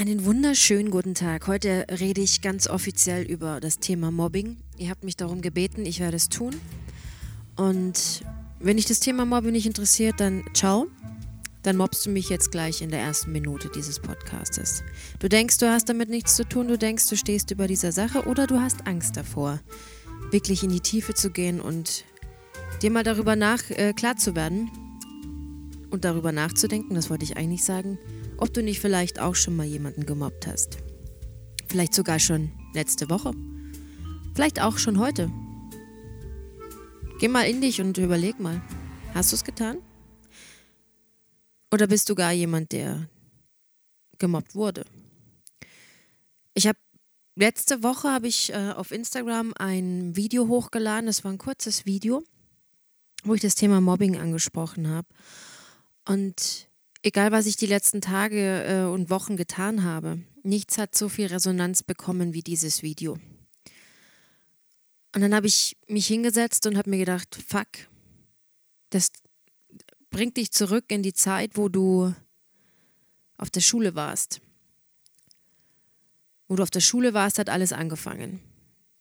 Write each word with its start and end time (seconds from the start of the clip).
Einen 0.00 0.24
wunderschönen 0.24 0.90
guten 0.90 1.12
Tag. 1.12 1.46
Heute 1.46 1.84
rede 1.90 2.22
ich 2.22 2.40
ganz 2.40 2.70
offiziell 2.70 3.22
über 3.22 3.60
das 3.60 3.80
Thema 3.80 4.10
Mobbing. 4.10 4.56
Ihr 4.78 4.88
habt 4.88 5.04
mich 5.04 5.14
darum 5.14 5.42
gebeten, 5.42 5.84
ich 5.84 6.00
werde 6.00 6.16
es 6.16 6.30
tun. 6.30 6.56
Und 7.54 8.24
wenn 8.60 8.78
dich 8.78 8.86
das 8.86 9.00
Thema 9.00 9.26
Mobbing 9.26 9.52
nicht 9.52 9.66
interessiert, 9.66 10.18
dann 10.18 10.42
ciao. 10.54 10.86
Dann 11.64 11.76
mobst 11.76 12.06
du 12.06 12.10
mich 12.10 12.30
jetzt 12.30 12.50
gleich 12.50 12.80
in 12.80 12.88
der 12.88 13.00
ersten 13.00 13.30
Minute 13.30 13.70
dieses 13.74 14.00
Podcastes. 14.00 14.82
Du 15.18 15.28
denkst, 15.28 15.58
du 15.58 15.70
hast 15.70 15.90
damit 15.90 16.08
nichts 16.08 16.34
zu 16.34 16.48
tun, 16.48 16.68
du 16.68 16.78
denkst, 16.78 17.06
du 17.10 17.14
stehst 17.14 17.50
über 17.50 17.66
dieser 17.66 17.92
Sache 17.92 18.22
oder 18.22 18.46
du 18.46 18.58
hast 18.58 18.86
Angst 18.86 19.18
davor, 19.18 19.60
wirklich 20.30 20.62
in 20.62 20.70
die 20.70 20.80
Tiefe 20.80 21.12
zu 21.12 21.28
gehen 21.28 21.60
und 21.60 22.06
dir 22.80 22.90
mal 22.90 23.04
darüber 23.04 23.36
nach 23.36 23.68
äh, 23.68 23.92
klar 23.92 24.16
zu 24.16 24.34
werden 24.34 24.70
und 25.90 26.06
darüber 26.06 26.32
nachzudenken, 26.32 26.94
das 26.94 27.10
wollte 27.10 27.24
ich 27.24 27.36
eigentlich 27.36 27.64
sagen, 27.64 27.98
ob 28.40 28.52
du 28.52 28.62
nicht 28.62 28.80
vielleicht 28.80 29.20
auch 29.20 29.34
schon 29.34 29.54
mal 29.54 29.66
jemanden 29.66 30.06
gemobbt 30.06 30.46
hast. 30.46 30.78
Vielleicht 31.68 31.94
sogar 31.94 32.18
schon 32.18 32.50
letzte 32.74 33.08
Woche. 33.10 33.32
Vielleicht 34.34 34.60
auch 34.60 34.78
schon 34.78 34.98
heute. 34.98 35.30
Geh 37.20 37.28
mal 37.28 37.42
in 37.42 37.60
dich 37.60 37.80
und 37.80 37.98
überleg 37.98 38.40
mal. 38.40 38.62
Hast 39.14 39.30
du 39.30 39.36
es 39.36 39.44
getan? 39.44 39.78
Oder 41.70 41.86
bist 41.86 42.08
du 42.08 42.14
gar 42.14 42.32
jemand, 42.32 42.72
der 42.72 43.08
gemobbt 44.18 44.54
wurde? 44.54 44.84
Ich 46.54 46.66
habe 46.66 46.78
letzte 47.36 47.82
Woche 47.82 48.08
habe 48.08 48.26
ich 48.26 48.52
äh, 48.52 48.72
auf 48.72 48.90
Instagram 48.90 49.52
ein 49.58 50.16
Video 50.16 50.48
hochgeladen. 50.48 51.06
Das 51.06 51.24
war 51.24 51.30
ein 51.30 51.38
kurzes 51.38 51.84
Video, 51.84 52.24
wo 53.22 53.34
ich 53.34 53.42
das 53.42 53.54
Thema 53.54 53.80
Mobbing 53.80 54.16
angesprochen 54.16 54.88
habe. 54.88 55.06
Und 56.06 56.69
egal 57.02 57.32
was 57.32 57.46
ich 57.46 57.56
die 57.56 57.66
letzten 57.66 58.00
Tage 58.00 58.64
äh, 58.64 58.84
und 58.84 59.10
Wochen 59.10 59.36
getan 59.36 59.84
habe, 59.84 60.18
nichts 60.42 60.78
hat 60.78 60.94
so 60.94 61.08
viel 61.08 61.26
Resonanz 61.26 61.82
bekommen 61.82 62.34
wie 62.34 62.42
dieses 62.42 62.82
Video. 62.82 63.18
Und 65.14 65.22
dann 65.22 65.34
habe 65.34 65.46
ich 65.46 65.76
mich 65.88 66.06
hingesetzt 66.06 66.66
und 66.66 66.76
habe 66.76 66.90
mir 66.90 66.98
gedacht, 66.98 67.36
fuck, 67.46 67.66
das 68.90 69.10
bringt 70.10 70.36
dich 70.36 70.52
zurück 70.52 70.84
in 70.88 71.02
die 71.02 71.14
Zeit, 71.14 71.56
wo 71.56 71.68
du 71.68 72.14
auf 73.38 73.50
der 73.50 73.60
Schule 73.60 73.94
warst. 73.94 74.40
Wo 76.48 76.56
du 76.56 76.62
auf 76.62 76.70
der 76.70 76.80
Schule 76.80 77.14
warst, 77.14 77.38
hat 77.38 77.48
alles 77.48 77.72
angefangen. 77.72 78.40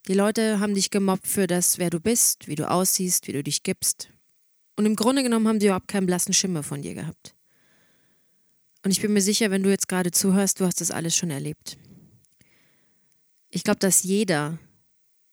Die 0.08 0.14
Leute 0.14 0.60
haben 0.60 0.74
dich 0.74 0.90
gemobbt 0.90 1.28
für 1.28 1.46
das, 1.46 1.78
wer 1.78 1.90
du 1.90 2.00
bist, 2.00 2.48
wie 2.48 2.56
du 2.56 2.70
aussiehst, 2.70 3.28
wie 3.28 3.34
du 3.34 3.44
dich 3.44 3.64
gibst. 3.64 4.10
Und 4.76 4.86
im 4.86 4.96
Grunde 4.96 5.24
genommen 5.24 5.48
haben 5.48 5.60
die 5.60 5.68
überhaupt 5.68 5.88
keinen 5.88 6.08
blassen 6.08 6.34
Schimmer 6.34 6.64
von 6.64 6.82
dir 6.82 6.96
gehabt. 6.96 7.36
Und 8.84 8.92
ich 8.92 9.02
bin 9.02 9.14
mir 9.14 9.22
sicher, 9.22 9.52
wenn 9.52 9.64
du 9.64 9.70
jetzt 9.70 9.88
gerade 9.88 10.12
zuhörst, 10.12 10.60
du 10.60 10.66
hast 10.66 10.82
das 10.82 10.92
alles 10.92 11.16
schon 11.16 11.32
erlebt. 11.32 11.78
Ich 13.50 13.64
glaube, 13.64 13.80
dass 13.80 14.04
jeder 14.04 14.58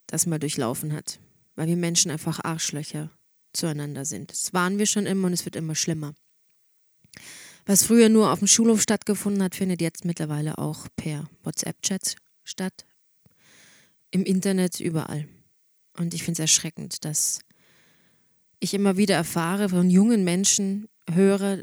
das 0.06 0.26
mal 0.26 0.38
durchlaufen 0.38 0.92
hat, 0.92 1.20
weil 1.54 1.68
wir 1.68 1.76
Menschen 1.76 2.10
einfach 2.10 2.42
Arschlöcher 2.42 3.10
zueinander 3.52 4.04
sind. 4.04 4.30
Das 4.30 4.52
waren 4.52 4.78
wir 4.78 4.86
schon 4.86 5.06
immer 5.06 5.26
und 5.26 5.32
es 5.32 5.44
wird 5.44 5.56
immer 5.56 5.74
schlimmer. 5.74 6.14
Was 7.66 7.82
früher 7.82 8.08
nur 8.08 8.32
auf 8.32 8.38
dem 8.38 8.48
Schulhof 8.48 8.80
stattgefunden 8.80 9.42
hat, 9.42 9.54
findet 9.54 9.80
jetzt 9.80 10.04
mittlerweile 10.04 10.58
auch 10.58 10.86
per 10.96 11.28
WhatsApp-Chat 11.42 12.16
statt. 12.44 12.86
Im 14.10 14.22
Internet, 14.24 14.78
überall. 14.78 15.28
Und 15.98 16.14
ich 16.14 16.22
finde 16.22 16.34
es 16.34 16.50
erschreckend, 16.50 17.04
dass 17.04 17.40
ich 18.60 18.72
immer 18.72 18.96
wieder 18.96 19.16
erfahre 19.16 19.68
von 19.68 19.90
jungen 19.90 20.24
Menschen, 20.24 20.88
höre, 21.10 21.62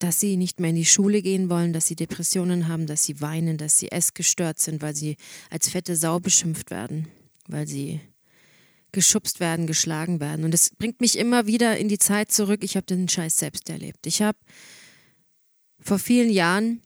dass 0.00 0.18
sie 0.18 0.36
nicht 0.36 0.58
mehr 0.58 0.70
in 0.70 0.76
die 0.76 0.84
Schule 0.84 1.22
gehen 1.22 1.50
wollen, 1.50 1.72
dass 1.72 1.86
sie 1.86 1.94
Depressionen 1.94 2.68
haben, 2.68 2.86
dass 2.86 3.04
sie 3.04 3.20
weinen, 3.20 3.58
dass 3.58 3.78
sie 3.78 3.92
essgestört 3.92 4.58
sind, 4.58 4.82
weil 4.82 4.96
sie 4.96 5.16
als 5.50 5.68
fette 5.68 5.94
Sau 5.94 6.18
beschimpft 6.18 6.70
werden, 6.70 7.08
weil 7.46 7.68
sie 7.68 8.00
geschubst 8.92 9.40
werden, 9.40 9.66
geschlagen 9.66 10.18
werden. 10.18 10.44
Und 10.44 10.54
es 10.54 10.70
bringt 10.70 11.00
mich 11.00 11.18
immer 11.18 11.46
wieder 11.46 11.76
in 11.76 11.88
die 11.88 11.98
Zeit 11.98 12.32
zurück. 12.32 12.64
Ich 12.64 12.76
habe 12.76 12.86
den 12.86 13.08
Scheiß 13.08 13.38
selbst 13.38 13.68
erlebt. 13.68 14.06
Ich 14.06 14.22
habe 14.22 14.38
vor 15.78 15.98
vielen 15.98 16.30
Jahren 16.30 16.80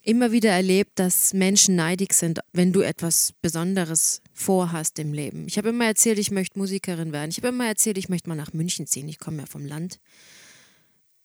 immer 0.00 0.32
wieder 0.32 0.50
erlebt, 0.50 0.92
dass 0.98 1.34
Menschen 1.34 1.76
neidig 1.76 2.12
sind, 2.12 2.40
wenn 2.52 2.72
du 2.72 2.80
etwas 2.80 3.34
Besonderes 3.42 4.22
vorhast 4.32 4.98
im 4.98 5.12
Leben. 5.12 5.46
Ich 5.46 5.58
habe 5.58 5.68
immer 5.70 5.86
erzählt, 5.86 6.18
ich 6.18 6.30
möchte 6.30 6.58
Musikerin 6.58 7.12
werden. 7.12 7.30
Ich 7.30 7.38
habe 7.38 7.48
immer 7.48 7.66
erzählt, 7.66 7.98
ich 7.98 8.08
möchte 8.08 8.28
mal 8.28 8.36
nach 8.36 8.52
München 8.52 8.86
ziehen. 8.86 9.08
Ich 9.08 9.18
komme 9.18 9.38
ja 9.38 9.46
vom 9.46 9.64
Land. 9.64 9.98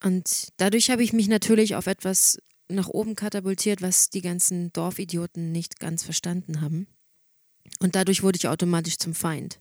Und 0.04 0.50
dadurch 0.58 0.90
habe 0.90 1.04
ich 1.04 1.14
mich 1.14 1.28
natürlich 1.28 1.76
auf 1.76 1.88
etwas 1.88 2.38
nach 2.70 2.90
oben 2.90 3.16
katapultiert, 3.16 3.82
was 3.82 4.10
die 4.10 4.22
ganzen 4.22 4.72
Dorfidioten 4.74 5.52
nicht 5.52 5.80
ganz 5.80 6.04
verstanden 6.04 6.62
haben. 6.62 6.88
Und 7.80 7.96
dadurch 7.96 8.24
wurde 8.24 8.38
ich 8.38 8.48
automatisch 8.48 8.98
zum 8.98 9.14
Feind. 9.14 9.60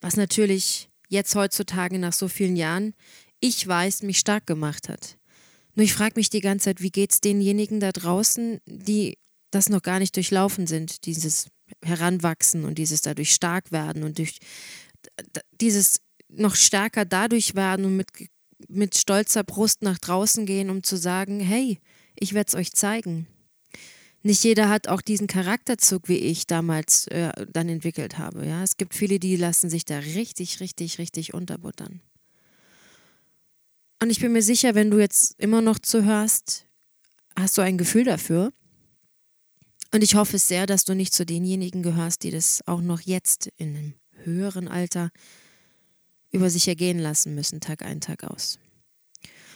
Was 0.00 0.16
natürlich 0.16 0.88
jetzt 1.08 1.34
heutzutage 1.34 1.98
nach 1.98 2.12
so 2.12 2.28
vielen 2.28 2.56
Jahren, 2.56 2.94
ich 3.40 3.66
weiß, 3.66 4.02
mich 4.02 4.18
stark 4.18 4.46
gemacht 4.46 4.88
hat. 4.88 5.18
Nur 5.74 5.84
ich 5.84 5.94
frage 5.94 6.14
mich 6.16 6.30
die 6.30 6.40
ganze 6.40 6.64
Zeit, 6.64 6.82
wie 6.82 6.90
geht 6.90 7.12
es 7.12 7.20
denjenigen 7.20 7.80
da 7.80 7.92
draußen, 7.92 8.60
die 8.66 9.18
das 9.50 9.68
noch 9.68 9.82
gar 9.82 9.98
nicht 9.98 10.16
durchlaufen 10.16 10.66
sind, 10.66 11.04
dieses 11.04 11.48
Heranwachsen 11.82 12.64
und 12.64 12.78
dieses 12.78 13.02
dadurch 13.02 13.32
stark 13.32 13.72
werden 13.72 14.02
und 14.02 14.18
durch 14.18 14.38
dieses 15.60 16.00
noch 16.28 16.56
stärker 16.56 17.04
dadurch 17.04 17.54
werden 17.54 17.84
und 17.84 17.96
mit 17.96 18.08
mit 18.68 18.96
stolzer 18.96 19.44
Brust 19.44 19.82
nach 19.82 19.98
draußen 19.98 20.46
gehen, 20.46 20.70
um 20.70 20.82
zu 20.82 20.96
sagen, 20.96 21.40
hey, 21.40 21.78
ich 22.14 22.32
werde 22.34 22.48
es 22.48 22.54
euch 22.54 22.72
zeigen. 22.72 23.26
Nicht 24.22 24.42
jeder 24.42 24.68
hat 24.68 24.88
auch 24.88 25.02
diesen 25.02 25.28
Charakterzug, 25.28 26.08
wie 26.08 26.16
ich 26.16 26.46
damals 26.46 27.06
äh, 27.08 27.30
dann 27.52 27.68
entwickelt 27.68 28.18
habe. 28.18 28.44
Ja? 28.46 28.62
Es 28.62 28.76
gibt 28.76 28.94
viele, 28.94 29.20
die 29.20 29.36
lassen 29.36 29.70
sich 29.70 29.84
da 29.84 29.98
richtig, 29.98 30.60
richtig, 30.60 30.98
richtig 30.98 31.32
unterbuttern. 31.32 32.00
Und 34.02 34.10
ich 34.10 34.20
bin 34.20 34.32
mir 34.32 34.42
sicher, 34.42 34.74
wenn 34.74 34.90
du 34.90 34.98
jetzt 34.98 35.34
immer 35.38 35.62
noch 35.62 35.78
zuhörst, 35.78 36.66
hast 37.38 37.56
du 37.56 37.62
ein 37.62 37.78
Gefühl 37.78 38.04
dafür. 38.04 38.52
Und 39.94 40.02
ich 40.02 40.16
hoffe 40.16 40.38
sehr, 40.38 40.66
dass 40.66 40.84
du 40.84 40.94
nicht 40.94 41.14
zu 41.14 41.24
denjenigen 41.24 41.82
gehörst, 41.82 42.22
die 42.24 42.30
das 42.30 42.66
auch 42.66 42.80
noch 42.80 43.00
jetzt 43.00 43.48
in 43.56 43.76
einem 43.76 43.94
höheren 44.24 44.68
Alter 44.68 45.10
über 46.32 46.50
sich 46.50 46.68
ergehen 46.68 46.98
lassen 46.98 47.34
müssen, 47.34 47.60
Tag 47.60 47.82
ein, 47.82 48.00
Tag 48.00 48.24
aus. 48.24 48.58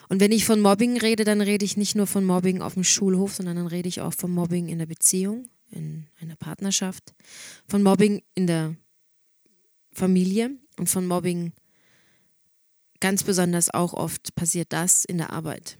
Und 0.08 0.20
wenn 0.20 0.32
ich 0.32 0.44
von 0.44 0.60
Mobbing 0.60 0.98
rede, 0.98 1.24
dann 1.24 1.40
rede 1.40 1.64
ich 1.64 1.76
nicht 1.76 1.94
nur 1.94 2.06
von 2.06 2.24
Mobbing 2.24 2.62
auf 2.62 2.74
dem 2.74 2.84
Schulhof, 2.84 3.34
sondern 3.34 3.56
dann 3.56 3.66
rede 3.68 3.88
ich 3.88 4.00
auch 4.00 4.12
von 4.12 4.32
Mobbing 4.32 4.68
in 4.68 4.78
der 4.78 4.86
Beziehung, 4.86 5.48
in 5.70 6.06
einer 6.20 6.36
Partnerschaft, 6.36 7.14
von 7.68 7.82
Mobbing 7.82 8.22
in 8.34 8.46
der 8.48 8.74
Familie 9.92 10.50
und 10.78 10.88
von 10.88 11.06
Mobbing 11.06 11.52
ganz 12.98 13.22
besonders 13.22 13.72
auch 13.72 13.94
oft 13.94 14.34
passiert 14.34 14.72
das 14.72 15.04
in 15.04 15.18
der 15.18 15.30
Arbeit. 15.30 15.78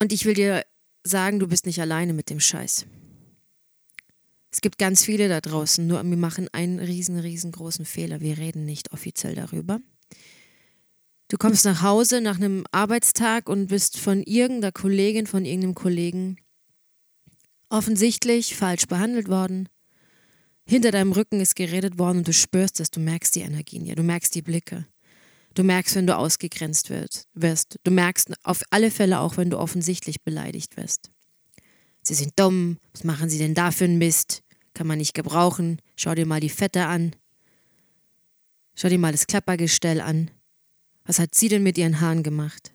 Und 0.00 0.12
ich 0.12 0.24
will 0.24 0.34
dir 0.34 0.64
sagen, 1.04 1.38
du 1.38 1.46
bist 1.46 1.66
nicht 1.66 1.80
alleine 1.80 2.12
mit 2.12 2.30
dem 2.30 2.40
Scheiß. 2.40 2.86
Es 4.52 4.60
gibt 4.60 4.78
ganz 4.78 5.04
viele 5.04 5.28
da 5.28 5.40
draußen, 5.40 5.86
nur 5.86 6.02
wir 6.02 6.16
machen 6.16 6.48
einen 6.52 6.80
riesen, 6.80 7.18
riesengroßen 7.18 7.84
Fehler. 7.84 8.20
Wir 8.20 8.38
reden 8.38 8.64
nicht 8.64 8.92
offiziell 8.92 9.34
darüber. 9.34 9.80
Du 11.28 11.36
kommst 11.36 11.64
nach 11.64 11.82
Hause 11.82 12.20
nach 12.20 12.36
einem 12.36 12.64
Arbeitstag 12.72 13.48
und 13.48 13.68
bist 13.68 13.96
von 13.96 14.22
irgendeiner 14.24 14.72
Kollegin, 14.72 15.28
von 15.28 15.44
irgendeinem 15.44 15.76
Kollegen 15.76 16.36
offensichtlich 17.68 18.56
falsch 18.56 18.86
behandelt 18.88 19.28
worden. 19.28 19.68
Hinter 20.66 20.90
deinem 20.90 21.12
Rücken 21.12 21.40
ist 21.40 21.54
geredet 21.54 21.98
worden 21.98 22.18
und 22.18 22.28
du 22.28 22.32
spürst 22.32 22.80
es, 22.80 22.90
du 22.90 22.98
merkst 22.98 23.36
die 23.36 23.40
Energien 23.40 23.86
ja, 23.86 23.94
du 23.94 24.02
merkst 24.02 24.34
die 24.34 24.42
Blicke. 24.42 24.86
Du 25.54 25.64
merkst, 25.64 25.96
wenn 25.96 26.06
du 26.06 26.16
ausgegrenzt 26.16 26.90
wirst. 27.34 27.78
Du 27.82 27.90
merkst 27.90 28.32
auf 28.44 28.62
alle 28.70 28.90
Fälle 28.90 29.20
auch, 29.20 29.36
wenn 29.36 29.50
du 29.50 29.58
offensichtlich 29.58 30.22
beleidigt 30.22 30.76
wirst. 30.76 31.10
Sie 32.02 32.14
sind 32.14 32.32
dumm, 32.36 32.78
was 32.92 33.04
machen 33.04 33.28
Sie 33.28 33.38
denn 33.38 33.54
da 33.54 33.70
für 33.70 33.84
einen 33.84 33.98
Mist? 33.98 34.42
Kann 34.74 34.86
man 34.86 34.98
nicht 34.98 35.14
gebrauchen. 35.14 35.80
Schau 35.96 36.14
dir 36.14 36.26
mal 36.26 36.40
die 36.40 36.48
Fette 36.48 36.86
an. 36.86 37.14
Schau 38.74 38.88
dir 38.88 38.98
mal 38.98 39.12
das 39.12 39.26
Klappergestell 39.26 40.00
an. 40.00 40.30
Was 41.04 41.18
hat 41.18 41.34
sie 41.34 41.48
denn 41.48 41.62
mit 41.62 41.76
ihren 41.76 42.00
Haaren 42.00 42.22
gemacht? 42.22 42.72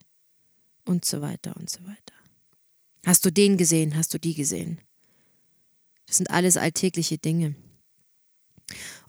Und 0.83 1.05
so 1.05 1.21
weiter 1.21 1.55
und 1.57 1.69
so 1.69 1.79
weiter. 1.85 2.13
Hast 3.05 3.25
du 3.25 3.31
den 3.31 3.57
gesehen? 3.57 3.95
Hast 3.95 4.13
du 4.13 4.19
die 4.19 4.35
gesehen? 4.35 4.79
Das 6.05 6.17
sind 6.17 6.29
alles 6.29 6.57
alltägliche 6.57 7.17
Dinge. 7.17 7.55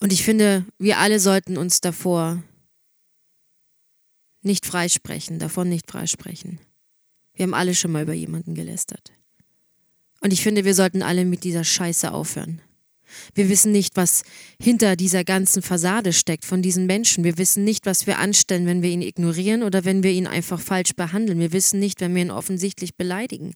Und 0.00 0.12
ich 0.12 0.22
finde, 0.22 0.64
wir 0.78 0.98
alle 0.98 1.20
sollten 1.20 1.56
uns 1.56 1.80
davor 1.80 2.42
nicht 4.42 4.64
freisprechen, 4.64 5.38
davon 5.38 5.69
nicht 5.69 5.90
freisprechen. 5.90 6.60
Wir 7.34 7.44
haben 7.44 7.54
alle 7.54 7.74
schon 7.74 7.92
mal 7.92 8.02
über 8.02 8.14
jemanden 8.14 8.54
gelästert. 8.54 9.12
Und 10.20 10.32
ich 10.32 10.42
finde, 10.42 10.64
wir 10.64 10.74
sollten 10.74 11.02
alle 11.02 11.24
mit 11.24 11.44
dieser 11.44 11.64
Scheiße 11.64 12.12
aufhören. 12.12 12.60
Wir 13.34 13.48
wissen 13.48 13.72
nicht, 13.72 13.96
was 13.96 14.24
hinter 14.60 14.96
dieser 14.96 15.24
ganzen 15.24 15.62
Fassade 15.62 16.12
steckt 16.12 16.44
von 16.44 16.62
diesen 16.62 16.86
Menschen. 16.86 17.24
Wir 17.24 17.38
wissen 17.38 17.64
nicht, 17.64 17.86
was 17.86 18.06
wir 18.06 18.18
anstellen, 18.18 18.66
wenn 18.66 18.82
wir 18.82 18.90
ihn 18.90 19.02
ignorieren 19.02 19.62
oder 19.62 19.84
wenn 19.84 20.02
wir 20.02 20.10
ihn 20.10 20.26
einfach 20.26 20.60
falsch 20.60 20.94
behandeln. 20.94 21.38
Wir 21.38 21.52
wissen 21.52 21.78
nicht, 21.78 22.00
wenn 22.00 22.14
wir 22.14 22.22
ihn 22.22 22.30
offensichtlich 22.30 22.96
beleidigen. 22.96 23.54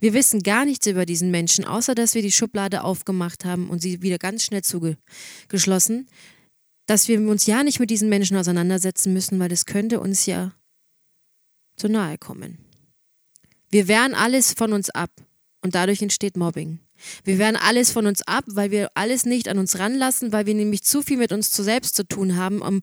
Wir 0.00 0.12
wissen 0.12 0.42
gar 0.42 0.64
nichts 0.64 0.86
über 0.86 1.06
diesen 1.06 1.30
Menschen, 1.30 1.64
außer 1.64 1.94
dass 1.94 2.14
wir 2.14 2.22
die 2.22 2.32
Schublade 2.32 2.84
aufgemacht 2.84 3.44
haben 3.44 3.70
und 3.70 3.80
sie 3.80 4.02
wieder 4.02 4.18
ganz 4.18 4.44
schnell 4.44 4.62
zugeschlossen, 4.62 6.08
dass 6.86 7.08
wir 7.08 7.20
uns 7.20 7.46
ja 7.46 7.62
nicht 7.62 7.80
mit 7.80 7.90
diesen 7.90 8.08
Menschen 8.08 8.36
auseinandersetzen 8.36 9.12
müssen, 9.12 9.38
weil 9.38 9.48
das 9.48 9.64
könnte 9.64 10.00
uns 10.00 10.26
ja 10.26 10.52
zu 11.76 11.88
nahe 11.88 12.18
kommen. 12.18 12.58
Wir 13.70 13.88
wehren 13.88 14.14
alles 14.14 14.52
von 14.52 14.72
uns 14.72 14.90
ab 14.90 15.10
und 15.66 15.74
dadurch 15.74 16.00
entsteht 16.00 16.36
Mobbing. 16.36 16.78
Wir 17.24 17.38
wehren 17.38 17.56
alles 17.56 17.90
von 17.90 18.06
uns 18.06 18.22
ab, 18.22 18.44
weil 18.46 18.70
wir 18.70 18.88
alles 18.94 19.26
nicht 19.26 19.48
an 19.48 19.58
uns 19.58 19.80
ranlassen, 19.80 20.32
weil 20.32 20.46
wir 20.46 20.54
nämlich 20.54 20.84
zu 20.84 21.02
viel 21.02 21.16
mit 21.16 21.32
uns 21.32 21.50
zu 21.50 21.64
selbst 21.64 21.96
zu 21.96 22.06
tun 22.06 22.36
haben, 22.36 22.62
um 22.62 22.82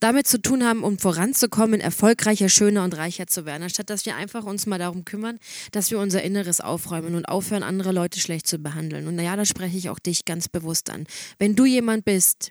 damit 0.00 0.26
zu 0.26 0.42
tun 0.42 0.64
haben, 0.64 0.82
um 0.82 0.98
voranzukommen, 0.98 1.80
erfolgreicher, 1.80 2.48
schöner 2.48 2.82
und 2.82 2.96
reicher 2.96 3.28
zu 3.28 3.46
werden, 3.46 3.62
anstatt 3.62 3.88
dass 3.88 4.04
wir 4.04 4.16
einfach 4.16 4.42
uns 4.44 4.66
mal 4.66 4.80
darum 4.80 5.04
kümmern, 5.04 5.38
dass 5.70 5.92
wir 5.92 6.00
unser 6.00 6.24
Inneres 6.24 6.60
aufräumen 6.60 7.14
und 7.14 7.26
aufhören, 7.26 7.62
andere 7.62 7.92
Leute 7.92 8.18
schlecht 8.18 8.48
zu 8.48 8.58
behandeln. 8.58 9.06
Und 9.06 9.14
naja, 9.14 9.36
da 9.36 9.44
spreche 9.44 9.78
ich 9.78 9.90
auch 9.90 10.00
dich 10.00 10.24
ganz 10.24 10.48
bewusst 10.48 10.90
an. 10.90 11.06
Wenn 11.38 11.54
du 11.54 11.64
jemand 11.64 12.04
bist, 12.04 12.50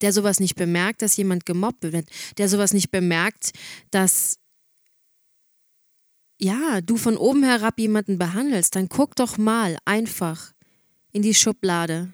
der 0.00 0.14
sowas 0.14 0.40
nicht 0.40 0.56
bemerkt, 0.56 1.02
dass 1.02 1.18
jemand 1.18 1.44
gemobbt 1.44 1.82
wird, 1.82 2.08
der 2.38 2.48
sowas 2.48 2.72
nicht 2.72 2.90
bemerkt, 2.90 3.52
dass 3.90 4.38
ja, 6.44 6.82
du 6.82 6.96
von 6.98 7.16
oben 7.16 7.42
herab 7.42 7.78
jemanden 7.78 8.18
behandelst, 8.18 8.76
dann 8.76 8.88
guck 8.88 9.16
doch 9.16 9.38
mal 9.38 9.78
einfach 9.86 10.52
in 11.10 11.22
die 11.22 11.34
Schublade. 11.34 12.12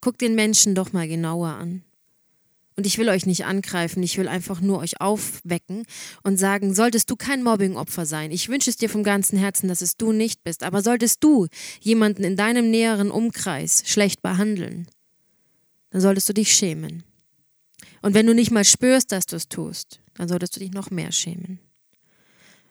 Guck 0.00 0.18
den 0.18 0.34
Menschen 0.34 0.74
doch 0.74 0.92
mal 0.92 1.06
genauer 1.06 1.50
an. 1.50 1.82
Und 2.74 2.86
ich 2.86 2.98
will 2.98 3.08
euch 3.08 3.26
nicht 3.26 3.44
angreifen, 3.44 4.02
ich 4.02 4.18
will 4.18 4.28
einfach 4.28 4.60
nur 4.60 4.78
euch 4.78 5.00
aufwecken 5.00 5.84
und 6.22 6.38
sagen, 6.38 6.74
solltest 6.74 7.10
du 7.10 7.16
kein 7.16 7.42
Mobbingopfer 7.42 8.04
sein, 8.04 8.30
ich 8.30 8.48
wünsche 8.48 8.68
es 8.68 8.76
dir 8.76 8.90
vom 8.90 9.02
ganzen 9.02 9.38
Herzen, 9.38 9.68
dass 9.68 9.80
es 9.80 9.96
du 9.96 10.12
nicht 10.12 10.44
bist, 10.44 10.62
aber 10.62 10.82
solltest 10.82 11.24
du 11.24 11.48
jemanden 11.80 12.22
in 12.24 12.36
deinem 12.36 12.70
näheren 12.70 13.10
Umkreis 13.10 13.82
schlecht 13.86 14.20
behandeln, 14.20 14.88
dann 15.90 16.02
solltest 16.02 16.28
du 16.28 16.34
dich 16.34 16.54
schämen. 16.54 17.02
Und 18.02 18.12
wenn 18.12 18.26
du 18.26 18.34
nicht 18.34 18.50
mal 18.50 18.64
spürst, 18.64 19.10
dass 19.10 19.24
du 19.24 19.36
es 19.36 19.48
tust, 19.48 20.00
dann 20.14 20.28
solltest 20.28 20.56
du 20.56 20.60
dich 20.60 20.72
noch 20.72 20.90
mehr 20.90 21.12
schämen. 21.12 21.60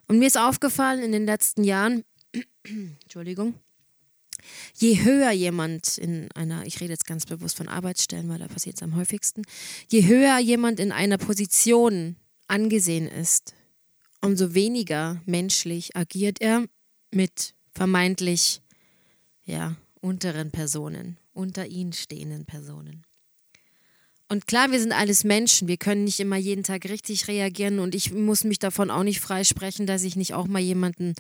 Und 0.07 0.19
mir 0.19 0.27
ist 0.27 0.37
aufgefallen 0.37 1.03
in 1.03 1.11
den 1.11 1.25
letzten 1.25 1.63
Jahren, 1.63 2.03
Entschuldigung, 2.63 3.55
je 4.75 5.03
höher 5.03 5.31
jemand 5.31 5.97
in 5.97 6.31
einer, 6.33 6.65
ich 6.65 6.79
rede 6.81 6.91
jetzt 6.91 7.07
ganz 7.07 7.25
bewusst 7.25 7.57
von 7.57 7.67
Arbeitsstellen, 7.67 8.29
weil 8.29 8.39
da 8.39 8.47
passiert 8.47 8.75
es 8.75 8.83
am 8.83 8.95
häufigsten, 8.95 9.43
je 9.89 10.05
höher 10.05 10.37
jemand 10.39 10.79
in 10.79 10.91
einer 10.91 11.17
Position 11.17 12.15
angesehen 12.47 13.07
ist, 13.07 13.55
umso 14.21 14.53
weniger 14.53 15.21
menschlich 15.25 15.95
agiert 15.95 16.41
er 16.41 16.65
mit 17.11 17.55
vermeintlich 17.71 18.61
ja, 19.45 19.75
unteren 20.01 20.51
Personen, 20.51 21.17
unter 21.33 21.67
ihnen 21.67 21.93
stehenden 21.93 22.45
Personen. 22.45 23.03
Und 24.27 24.48
klar, 24.48 24.72
wir 24.72 24.80
sind 24.80 24.92
alles 24.92 25.24
Menschen. 25.24 25.68
Wir 25.68 25.77
können 25.77 26.04
nicht 26.04 26.19
immer 26.19 26.38
jeden 26.38 26.63
Tag 26.63 26.86
richtig 26.86 27.27
reagieren 27.27 27.80
und 27.80 27.94
ich 27.94 28.12
muss 28.12 28.44
mich 28.44 28.57
davon 28.57 28.89
auch 28.89 29.04
nicht 29.04 29.19
freisprechen, 29.19 29.86
dass 29.86 30.04
ich 30.04 30.16
nicht 30.16 30.33
auch 30.33 30.48
mal 30.48 30.62
jemanden, 30.62 31.13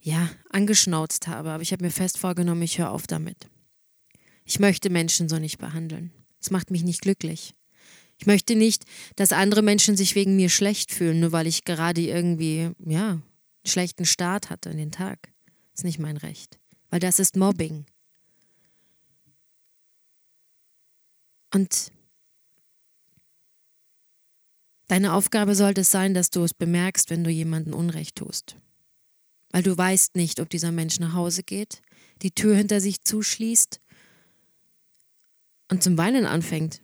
ja, 0.00 0.28
angeschnauzt 0.50 1.28
habe. 1.28 1.50
Aber 1.50 1.62
ich 1.62 1.72
habe 1.72 1.84
mir 1.84 1.92
fest 1.92 2.18
vorgenommen, 2.18 2.62
ich 2.62 2.78
höre 2.78 2.90
auf 2.90 3.06
damit. 3.06 3.48
Ich 4.44 4.58
möchte 4.58 4.90
Menschen 4.90 5.28
so 5.28 5.38
nicht 5.38 5.58
behandeln. 5.58 6.10
Es 6.40 6.50
macht 6.50 6.72
mich 6.72 6.82
nicht 6.82 7.02
glücklich. 7.02 7.54
Ich 8.18 8.26
möchte 8.26 8.56
nicht, 8.56 8.84
dass 9.14 9.32
andere 9.32 9.62
Menschen 9.62 9.96
sich 9.96 10.16
wegen 10.16 10.34
mir 10.36 10.48
schlecht 10.48 10.92
fühlen, 10.92 11.20
nur 11.20 11.32
weil 11.32 11.46
ich 11.46 11.64
gerade 11.64 12.00
irgendwie, 12.00 12.70
ja, 12.84 13.10
einen 13.10 13.22
schlechten 13.64 14.04
Start 14.04 14.50
hatte 14.50 14.70
in 14.70 14.76
den 14.76 14.90
Tag. 14.90 15.30
Das 15.72 15.80
ist 15.80 15.84
nicht 15.84 16.00
mein 16.00 16.16
Recht. 16.16 16.58
Weil 16.90 17.00
das 17.00 17.20
ist 17.20 17.36
Mobbing. 17.36 17.86
Und 21.54 21.92
Deine 24.92 25.14
Aufgabe 25.14 25.54
sollte 25.54 25.80
es 25.80 25.90
sein, 25.90 26.12
dass 26.12 26.28
du 26.28 26.44
es 26.44 26.52
bemerkst, 26.52 27.08
wenn 27.08 27.24
du 27.24 27.30
jemandem 27.30 27.72
Unrecht 27.72 28.16
tust. 28.16 28.56
Weil 29.50 29.62
du 29.62 29.74
weißt 29.74 30.16
nicht, 30.16 30.38
ob 30.38 30.50
dieser 30.50 30.70
Mensch 30.70 31.00
nach 31.00 31.14
Hause 31.14 31.42
geht, 31.42 31.80
die 32.20 32.32
Tür 32.32 32.54
hinter 32.54 32.78
sich 32.78 33.02
zuschließt 33.02 33.80
und 35.70 35.82
zum 35.82 35.96
Weinen 35.96 36.26
anfängt 36.26 36.82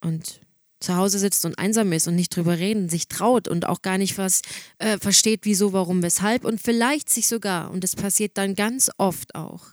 und 0.00 0.40
zu 0.80 0.96
Hause 0.96 1.20
sitzt 1.20 1.44
und 1.44 1.56
einsam 1.56 1.92
ist 1.92 2.08
und 2.08 2.16
nicht 2.16 2.34
drüber 2.34 2.58
reden, 2.58 2.88
sich 2.88 3.06
traut 3.06 3.46
und 3.46 3.64
auch 3.64 3.80
gar 3.80 3.96
nicht 3.96 4.18
was 4.18 4.42
äh, 4.78 4.98
versteht, 4.98 5.42
wieso, 5.44 5.72
warum, 5.72 6.02
weshalb 6.02 6.44
und 6.44 6.60
vielleicht 6.60 7.08
sich 7.08 7.28
sogar, 7.28 7.70
und 7.70 7.84
es 7.84 7.94
passiert 7.94 8.38
dann 8.38 8.56
ganz 8.56 8.90
oft 8.98 9.36
auch, 9.36 9.68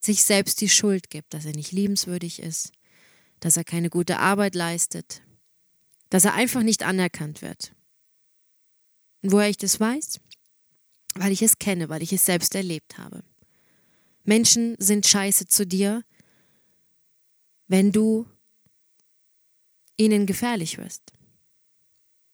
sich 0.00 0.22
selbst 0.22 0.62
die 0.62 0.70
Schuld 0.70 1.10
gibt, 1.10 1.34
dass 1.34 1.44
er 1.44 1.52
nicht 1.52 1.72
liebenswürdig 1.72 2.40
ist, 2.40 2.72
dass 3.40 3.58
er 3.58 3.64
keine 3.64 3.90
gute 3.90 4.18
Arbeit 4.18 4.54
leistet, 4.54 5.20
dass 6.12 6.26
er 6.26 6.34
einfach 6.34 6.62
nicht 6.62 6.82
anerkannt 6.82 7.40
wird. 7.40 7.72
Und 9.22 9.32
woher 9.32 9.48
ich 9.48 9.56
das 9.56 9.80
weiß? 9.80 10.20
Weil 11.14 11.32
ich 11.32 11.40
es 11.40 11.58
kenne, 11.58 11.88
weil 11.88 12.02
ich 12.02 12.12
es 12.12 12.26
selbst 12.26 12.54
erlebt 12.54 12.98
habe. 12.98 13.24
Menschen 14.22 14.76
sind 14.78 15.06
scheiße 15.06 15.46
zu 15.46 15.66
dir, 15.66 16.04
wenn 17.66 17.92
du 17.92 18.26
ihnen 19.96 20.26
gefährlich 20.26 20.76
wirst. 20.76 21.02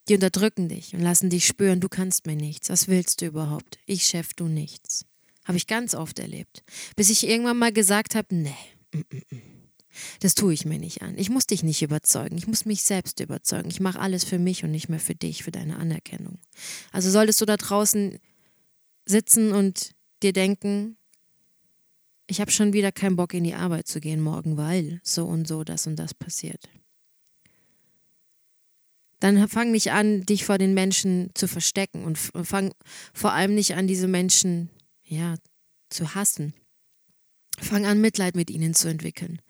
Die 0.09 0.15
unterdrücken 0.15 0.69
dich 0.69 0.95
und 0.95 1.01
lassen 1.01 1.31
dich 1.31 1.47
spüren, 1.47 1.79
du 1.79 1.89
kannst 1.89 2.27
mir 2.27 2.35
nichts. 2.35 2.71
Was 2.71 2.89
willst 2.89 3.21
du 3.21 3.27
überhaupt? 3.27 3.79
Ich 3.87 4.07
Chef, 4.07 4.35
du 4.35 4.49
nichts. 4.49 5.07
Habe 5.45 5.57
ich 5.57 5.69
ganz 5.69 5.95
oft 5.95 6.19
erlebt. 6.19 6.65
Bis 6.97 7.11
ich 7.11 7.29
irgendwann 7.29 7.59
mal 7.59 7.73
gesagt 7.73 8.17
habe, 8.17 8.35
nee, 8.35 8.57
mm, 8.93 8.99
mm, 8.99 9.37
mm. 9.37 9.68
Das 10.21 10.35
tue 10.35 10.53
ich 10.53 10.65
mir 10.65 10.79
nicht 10.79 11.03
an. 11.03 11.17
Ich 11.19 11.31
muss 11.31 11.47
dich 11.47 11.63
nicht 11.63 11.83
überzeugen. 11.83 12.37
Ich 12.37 12.47
muss 12.47 12.65
mich 12.65 12.83
selbst 12.83 13.21
überzeugen. 13.21 13.71
Ich 13.71 13.81
mache 13.81 13.99
alles 13.99 14.25
für 14.25 14.39
mich 14.39 14.65
und 14.65 14.71
nicht 14.71 14.89
mehr 14.89 15.01
für 15.01 15.15
dich, 15.15 15.43
für 15.43 15.51
deine 15.51 15.77
Anerkennung. 15.77 16.39
Also 16.93 17.11
solltest 17.11 17.41
du 17.41 17.47
da 17.47 17.57
draußen 17.57 18.19
sitzen 19.07 19.53
und 19.53 19.93
dir 20.23 20.33
denken, 20.33 20.97
ich 22.27 22.41
habe 22.41 22.51
schon 22.51 22.75
wieder 22.75 22.93
keinen 22.93 23.17
Bock 23.17 23.33
in 23.33 23.45
die 23.45 23.55
Arbeit 23.55 23.89
zu 23.89 24.01
gehen 24.01 24.21
morgen, 24.21 24.57
weil 24.57 25.01
so 25.03 25.25
und 25.25 25.49
so 25.49 25.65
das 25.65 25.87
und 25.87 25.97
das 25.97 26.13
passiert. 26.13 26.69
Dann 29.21 29.49
fang 29.49 29.73
nicht 29.73 29.91
an, 29.91 30.25
dich 30.27 30.45
vor 30.45 30.59
den 30.59 30.75
Menschen 30.75 31.31
zu 31.35 31.49
verstecken 31.49 32.05
und 32.05 32.19
fang 32.19 32.73
vor 33.13 33.33
allem 33.33 33.55
nicht 33.55 33.75
an, 33.75 33.89
diese 33.89 34.07
Menschen 34.07 34.71
ja, 35.03 35.37
zu 35.89 36.15
hassen. 36.15 36.55
Fang 37.59 37.87
an, 37.87 38.01
Mitleid 38.01 38.37
mit 38.37 38.51
ihnen 38.51 38.75
zu 38.75 38.89
entwickeln. 38.89 39.41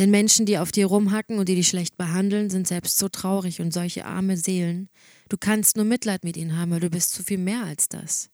Denn 0.00 0.10
Menschen, 0.10 0.46
die 0.46 0.56
auf 0.56 0.72
dir 0.72 0.86
rumhacken 0.86 1.38
und 1.38 1.46
die 1.50 1.56
dich 1.56 1.68
schlecht 1.68 1.98
behandeln, 1.98 2.48
sind 2.48 2.66
selbst 2.66 2.96
so 2.96 3.10
traurig 3.10 3.60
und 3.60 3.70
solche 3.70 4.06
arme 4.06 4.38
Seelen. 4.38 4.88
Du 5.28 5.36
kannst 5.36 5.76
nur 5.76 5.84
Mitleid 5.84 6.24
mit 6.24 6.38
ihnen 6.38 6.56
haben, 6.56 6.70
weil 6.70 6.80
du 6.80 6.88
bist 6.88 7.12
so 7.12 7.22
viel 7.22 7.36
mehr 7.36 7.64
als 7.64 7.90
das. 7.90 8.30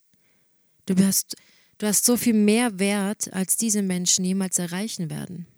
Du, 0.87 0.94
bist, 0.94 1.35
du 1.78 1.88
hast 1.88 2.04
so 2.06 2.16
viel 2.16 2.35
mehr 2.35 2.78
Wert, 2.78 3.32
als 3.32 3.56
diese 3.56 3.82
Menschen 3.82 4.25
jemals 4.25 4.61
erreichen 4.61 5.11
werden. 5.11 5.49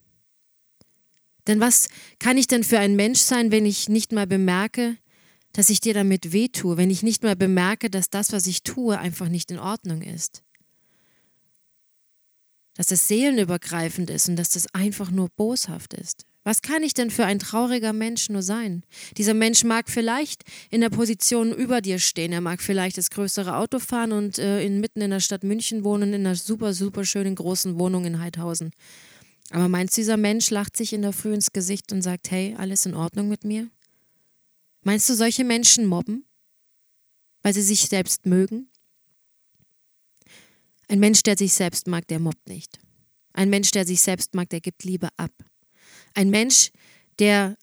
Denn 1.46 1.60
was 1.60 1.88
kann 2.18 2.38
ich 2.38 2.46
denn 2.46 2.64
für 2.64 2.78
ein 2.78 2.96
Mensch 2.96 3.20
sein, 3.20 3.52
wenn 3.52 3.66
ich 3.66 3.90
nicht 3.90 4.10
mal 4.10 4.26
bemerke, 4.26 4.96
dass 5.52 5.68
ich 5.68 5.80
dir 5.80 5.92
damit 5.92 6.32
wehtue, 6.32 6.78
wenn 6.78 6.88
ich 6.88 7.02
nicht 7.02 7.22
mal 7.22 7.36
bemerke, 7.36 7.90
dass 7.90 8.08
das, 8.08 8.32
was 8.32 8.46
ich 8.46 8.62
tue, 8.62 8.98
einfach 8.98 9.28
nicht 9.28 9.50
in 9.50 9.58
Ordnung 9.58 10.00
ist? 10.00 10.42
Dass 12.78 12.92
es 12.92 13.08
seelenübergreifend 13.08 14.08
ist 14.08 14.28
und 14.28 14.36
dass 14.36 14.50
das 14.50 14.72
einfach 14.72 15.10
nur 15.10 15.28
boshaft 15.36 15.94
ist. 15.94 16.24
Was 16.44 16.62
kann 16.62 16.84
ich 16.84 16.94
denn 16.94 17.10
für 17.10 17.26
ein 17.26 17.40
trauriger 17.40 17.92
Mensch 17.92 18.30
nur 18.30 18.40
sein? 18.40 18.84
Dieser 19.16 19.34
Mensch 19.34 19.64
mag 19.64 19.90
vielleicht 19.90 20.44
in 20.70 20.80
der 20.80 20.88
Position 20.88 21.52
über 21.52 21.80
dir 21.80 21.98
stehen, 21.98 22.32
er 22.32 22.40
mag 22.40 22.62
vielleicht 22.62 22.96
das 22.96 23.10
größere 23.10 23.56
Auto 23.56 23.80
fahren 23.80 24.12
und 24.12 24.38
äh, 24.38 24.62
in, 24.64 24.82
in 24.94 25.10
der 25.10 25.20
Stadt 25.20 25.42
München 25.42 25.82
wohnen, 25.82 26.14
in 26.14 26.24
einer 26.24 26.36
super, 26.36 26.72
super 26.72 27.04
schönen 27.04 27.34
großen 27.34 27.78
Wohnung 27.80 28.04
in 28.04 28.20
Heidhausen. 28.20 28.70
Aber 29.50 29.68
meinst 29.68 29.96
du, 29.96 30.00
dieser 30.00 30.16
Mensch 30.16 30.48
lacht 30.50 30.76
sich 30.76 30.92
in 30.92 31.02
der 31.02 31.12
Früh 31.12 31.34
ins 31.34 31.52
Gesicht 31.52 31.92
und 31.92 32.02
sagt, 32.02 32.30
hey, 32.30 32.54
alles 32.56 32.86
in 32.86 32.94
Ordnung 32.94 33.28
mit 33.28 33.44
mir? 33.44 33.68
Meinst 34.82 35.08
du, 35.08 35.14
solche 35.14 35.42
Menschen 35.42 35.84
mobben, 35.84 36.24
weil 37.42 37.54
sie 37.54 37.62
sich 37.62 37.88
selbst 37.88 38.24
mögen? 38.24 38.67
Ein 40.88 41.00
Mensch, 41.00 41.22
der 41.22 41.36
sich 41.36 41.52
selbst 41.52 41.86
mag, 41.86 42.06
der 42.08 42.18
mobbt 42.18 42.48
nicht. 42.48 42.78
Ein 43.34 43.50
Mensch, 43.50 43.70
der 43.70 43.86
sich 43.86 44.00
selbst 44.00 44.34
mag, 44.34 44.48
der 44.48 44.60
gibt 44.60 44.84
Liebe 44.84 45.08
ab. 45.16 45.32
Ein 46.14 46.30
Mensch, 46.30 46.70
der 47.18 47.56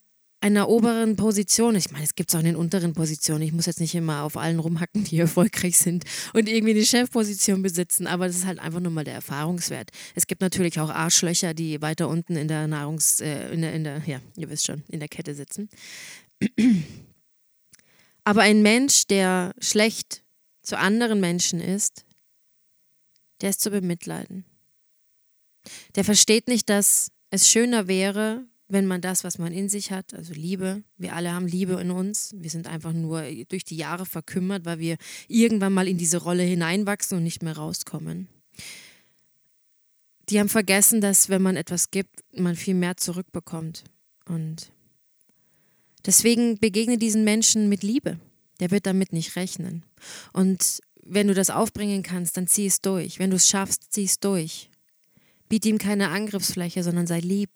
einer 0.46 0.70
oberen 0.70 1.16
Position, 1.16 1.76
ich 1.76 1.90
meine, 1.90 2.04
es 2.04 2.14
gibt 2.14 2.30
es 2.30 2.36
auch 2.36 2.40
in 2.40 2.46
den 2.46 2.56
unteren 2.56 2.94
Positionen, 2.94 3.42
ich 3.42 3.52
muss 3.52 3.66
jetzt 3.66 3.80
nicht 3.80 3.96
immer 3.96 4.22
auf 4.22 4.38
allen 4.38 4.60
rumhacken, 4.60 5.04
die 5.04 5.18
erfolgreich 5.20 5.78
sind 5.78 6.04
und 6.34 6.48
irgendwie 6.48 6.76
eine 6.76 6.86
Chefposition 6.86 7.64
besitzen, 7.64 8.06
aber 8.06 8.28
das 8.28 8.36
ist 8.36 8.46
halt 8.46 8.60
einfach 8.60 8.80
nur 8.80 8.92
mal 8.92 9.04
der 9.04 9.16
Erfahrungswert. 9.16 9.90
Es 10.14 10.28
gibt 10.28 10.42
natürlich 10.42 10.80
auch 10.80 10.90
Arschlöcher, 10.90 11.56
die 11.56 11.82
weiter 11.82 12.08
unten 12.08 12.36
in 12.36 12.48
der 12.48 12.68
Nahrungs, 12.68 13.22
äh, 13.22 13.50
in, 13.52 13.62
der, 13.62 13.74
in 13.74 13.84
der, 13.84 14.04
ja, 14.06 14.22
ihr 14.38 14.50
wisst 14.50 14.68
schon, 14.68 14.84
in 14.88 15.00
der 15.00 15.10
Kette 15.10 15.34
sitzen. 15.34 15.68
Aber 18.24 18.42
ein 18.42 18.62
Mensch, 18.62 19.08
der 19.08 19.56
schlecht 19.60 20.24
zu 20.62 20.78
anderen 20.78 21.20
Menschen 21.20 21.60
ist, 21.60 22.06
der 23.42 23.50
ist 23.50 23.62
zu 23.62 23.70
bemitleiden. 23.70 24.46
Der 25.96 26.04
versteht 26.04 26.48
nicht, 26.48 26.70
dass 26.70 27.12
es 27.30 27.50
schöner 27.50 27.88
wäre, 27.88 28.46
wenn 28.68 28.88
man 28.88 29.02
das, 29.02 29.24
was 29.24 29.38
man 29.38 29.54
in 29.54 29.70
sich 29.70 29.92
hat, 29.92 30.14
also 30.14 30.34
Liebe, 30.34 30.84
wir 30.98 31.14
alle 31.14 31.32
haben 31.32 31.48
Liebe 31.48 31.74
in 31.74 31.92
uns, 31.92 32.34
wir 32.36 32.50
sind 32.50 32.68
einfach 32.68 32.94
nur 32.94 33.24
durch 33.48 33.64
die 33.64 33.76
Jahre 33.76 34.06
verkümmert, 34.06 34.66
weil 34.66 34.80
wir 34.80 34.98
irgendwann 35.28 35.74
mal 35.74 35.88
in 35.88 35.98
diese 35.98 36.18
Rolle 36.18 36.44
hineinwachsen 36.44 37.18
und 37.18 37.24
nicht 37.24 37.44
mehr 37.44 37.58
rauskommen. 37.58 38.28
Die 40.30 40.40
haben 40.40 40.50
vergessen, 40.50 41.02
dass 41.02 41.30
wenn 41.30 41.44
man 41.44 41.56
etwas 41.56 41.92
gibt, 41.92 42.24
man 42.34 42.56
viel 42.56 42.74
mehr 42.74 42.98
zurückbekommt. 42.98 43.84
Und 44.28 44.72
deswegen 46.04 46.58
begegne 46.58 46.98
diesen 46.98 47.24
Menschen 47.24 47.70
mit 47.70 47.84
Liebe. 47.84 48.20
Der 48.60 48.72
wird 48.72 48.88
damit 48.88 49.14
nicht 49.14 49.36
rechnen. 49.36 49.84
Und 50.34 50.82
wenn 51.06 51.28
du 51.28 51.34
das 51.34 51.50
aufbringen 51.50 52.04
kannst, 52.04 52.36
dann 52.36 52.48
zieh 52.48 52.66
es 52.66 52.82
durch. 52.82 53.20
Wenn 53.20 53.30
du 53.30 53.38
es 53.38 53.48
schaffst, 53.48 53.94
zieh 53.94 54.06
es 54.06 54.20
durch. 54.20 54.70
Biete 55.48 55.70
ihm 55.70 55.78
keine 55.78 56.10
Angriffsfläche, 56.10 56.84
sondern 56.84 57.08
sei 57.08 57.20
lieb. 57.20 57.52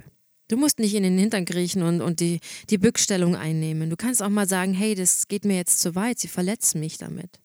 Du 0.48 0.58
musst 0.58 0.80
nicht 0.80 0.94
in 0.94 1.04
den 1.04 1.18
Hintern 1.18 1.46
kriechen 1.46 1.84
und, 1.84 2.02
und 2.02 2.20
die, 2.20 2.40
die 2.70 2.78
Bückstellung 2.78 3.36
einnehmen. 3.36 3.90
Du 3.90 3.96
kannst 3.96 4.22
auch 4.22 4.30
mal 4.30 4.48
sagen, 4.48 4.74
hey, 4.74 4.96
das 4.96 5.28
geht 5.28 5.46
mir 5.46 5.58
jetzt 5.58 5.80
zu 5.80 5.96
weit, 5.96 6.20
sie 6.20 6.28
verletzen 6.28 6.80
mich 6.80 6.98
damit. 6.98 7.40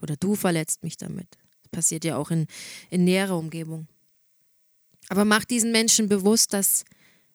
Oder 0.00 0.16
du 0.16 0.34
verletzt 0.34 0.82
mich 0.82 0.96
damit. 0.96 1.26
Das 1.62 1.70
passiert 1.70 2.04
ja 2.04 2.16
auch 2.16 2.30
in, 2.30 2.46
in 2.90 3.04
näherer 3.04 3.36
Umgebung. 3.36 3.88
Aber 5.08 5.24
mach 5.24 5.44
diesen 5.44 5.72
Menschen 5.72 6.08
bewusst, 6.08 6.52
dass 6.52 6.84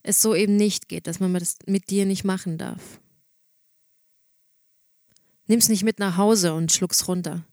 es 0.03 0.22
so 0.22 0.36
eben 0.36 0.55
nicht 0.55 0.88
geht, 0.88 1.08
dass 1.08 1.20
man 1.20 1.34
das 1.34 1.58
mit 1.65 1.89
dir 1.89 2.05
nicht 2.05 2.24
machen 2.24 2.58
darf. 2.58 3.00
Nimm's 5.48 5.70
nicht 5.70 5.84
mit 5.84 6.00
nach 6.00 6.17
Hause 6.17 6.53
und 6.53 6.72
schluck's 6.72 7.08
runter. 7.08 7.43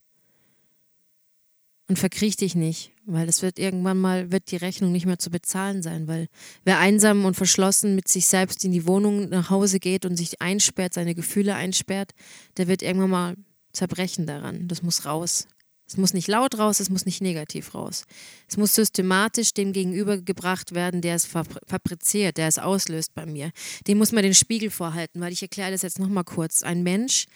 Und 1.91 1.99
verkriech 1.99 2.37
dich 2.37 2.55
nicht, 2.55 2.93
weil 3.05 3.29
es 3.29 3.43
wird 3.43 3.59
irgendwann 3.59 3.99
mal, 3.99 4.31
wird 4.31 4.53
die 4.53 4.57
Rechnung 4.57 4.93
nicht 4.93 5.07
mehr 5.07 5.19
zu 5.19 5.29
bezahlen 5.29 5.83
sein, 5.83 6.07
weil 6.07 6.29
wer 6.63 6.79
einsam 6.79 7.25
und 7.25 7.35
verschlossen 7.35 7.97
mit 7.97 8.07
sich 8.07 8.29
selbst 8.29 8.65
in 8.65 8.71
die 8.71 8.87
Wohnung 8.87 9.29
nach 9.29 9.51
Hause 9.51 9.81
geht 9.81 10.05
und 10.05 10.15
sich 10.15 10.41
einsperrt, 10.41 10.95
seine 10.95 11.17
Gefühle 11.17 11.57
einsperrt, 11.57 12.13
der 12.59 12.69
wird 12.69 12.83
irgendwann 12.83 13.11
mal 13.11 13.35
zerbrechen 13.73 14.25
daran. 14.25 14.69
Das 14.69 14.85
muss 14.85 15.05
raus. 15.05 15.49
Es 15.85 15.97
muss 15.97 16.15
nicht 16.15 16.29
laut 16.29 16.57
raus, 16.61 16.79
es 16.79 16.91
muss 16.91 17.07
nicht 17.07 17.23
negativ 17.23 17.75
raus. 17.75 18.05
Es 18.49 18.57
muss 18.57 18.77
systematisch 18.77 19.53
dem 19.53 19.73
gegenüber 19.73 20.19
gebracht 20.19 20.77
werden, 20.77 21.01
der 21.01 21.17
es 21.17 21.27
fabriziert, 21.27 22.37
der 22.37 22.47
es 22.47 22.61
auslöst 22.61 23.15
bei 23.15 23.27
mir. 23.27 23.51
Dem 23.89 23.99
muss 23.99 24.13
man 24.13 24.23
den 24.23 24.37
Spiegel 24.37 24.71
vorhalten, 24.71 25.21
weil 25.21 25.33
ich 25.33 25.43
erkläre 25.43 25.73
das 25.73 25.83
jetzt 25.83 25.99
nochmal 25.99 26.23
kurz. 26.23 26.63
Ein 26.63 26.85
Mensch, 26.85 27.27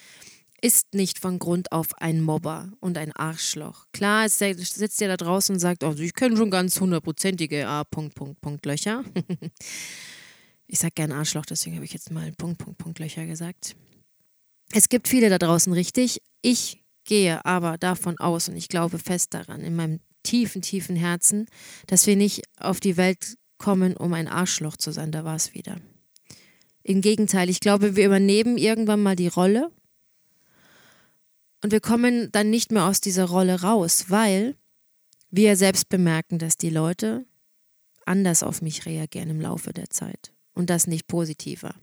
ist 0.65 0.95
nicht 0.95 1.19
von 1.19 1.39
Grund 1.39 1.73
auf 1.73 1.89
ein 2.01 2.23
Mobber 2.23 2.73
und 2.81 2.97
ein 2.97 3.13
Arschloch. 3.13 3.85
Klar, 3.93 4.25
es 4.25 4.39
sitzt 4.39 4.99
ja 4.99 5.09
da 5.09 5.19
draußen 5.19 5.55
und 5.55 5.61
sagt, 5.61 5.85
also 5.85 6.03
ich 6.03 6.15
kenne 6.15 6.39
schon 6.39 6.51
ganz 6.51 6.81
hundertprozentige 6.81 7.69
A, 7.69 7.85
Punkt, 7.85 8.15
Punkt, 8.15 8.41
Punkt, 8.41 8.65
Löcher. 8.65 9.05
ich 10.67 10.79
sage 10.79 10.95
gern 10.95 11.13
Arschloch, 11.13 11.45
deswegen 11.45 11.77
habe 11.77 11.85
ich 11.85 11.93
jetzt 11.93 12.11
mal 12.11 12.33
Punkt, 12.33 12.57
Punkt, 12.57 12.79
Punkt, 12.79 12.99
Löcher 12.99 13.27
gesagt. 13.27 13.77
Es 14.73 14.89
gibt 14.89 15.07
viele 15.07 15.29
da 15.29 15.37
draußen, 15.37 15.71
richtig. 15.75 16.23
Ich 16.41 16.83
gehe 17.05 17.45
aber 17.45 17.77
davon 17.77 18.19
aus 18.19 18.49
und 18.49 18.57
ich 18.57 18.69
glaube 18.69 18.99
fest 18.99 19.35
daran, 19.35 19.61
in 19.61 19.77
meinem 19.77 20.01
tiefen, 20.23 20.63
tiefen 20.63 20.97
Herzen, 20.97 21.45
dass 21.89 22.07
wir 22.07 22.17
nicht 22.17 22.41
auf 22.59 22.81
die 22.81 22.97
Welt 22.97 23.37
kommen, 23.59 23.99
um 23.99 24.15
ein 24.15 24.29
Arschloch 24.29 24.79
zu 24.79 24.93
sein. 24.93 25.13
Da 25.13 25.25
war 25.25 25.37
es 25.37 25.53
wieder. 25.53 25.77
Im 26.83 27.03
Gegenteil, 27.03 27.51
ich 27.51 27.61
glaube, 27.61 27.97
wir 27.97 28.07
übernehmen 28.07 28.57
irgendwann 28.57 29.03
mal 29.03 29.15
die 29.15 29.29
Rolle 29.29 29.71
und 31.65 31.73
wir 31.73 31.81
kommen 31.81 32.31
dann 32.31 32.51
nicht 32.51 32.73
mehr 32.73 32.85
aus 32.85 33.01
dieser 33.01 33.25
Rolle 33.25 33.63
raus, 33.63 34.05
weil 34.09 34.55
wir 35.31 35.57
selbst 35.57 35.89
bemerken, 35.89 36.39
dass 36.39 36.59
die 36.59 36.69
Leute 36.69 37.25
anders 38.05 38.43
auf 38.43 38.61
mich 38.61 38.85
reagieren 38.85 39.31
im 39.31 39.41
Laufe 39.41 39.73
der 39.73 39.89
Zeit 39.89 40.35
und 40.53 40.69
das 40.69 40.87
nicht 40.87 41.07
positiver. 41.07 41.75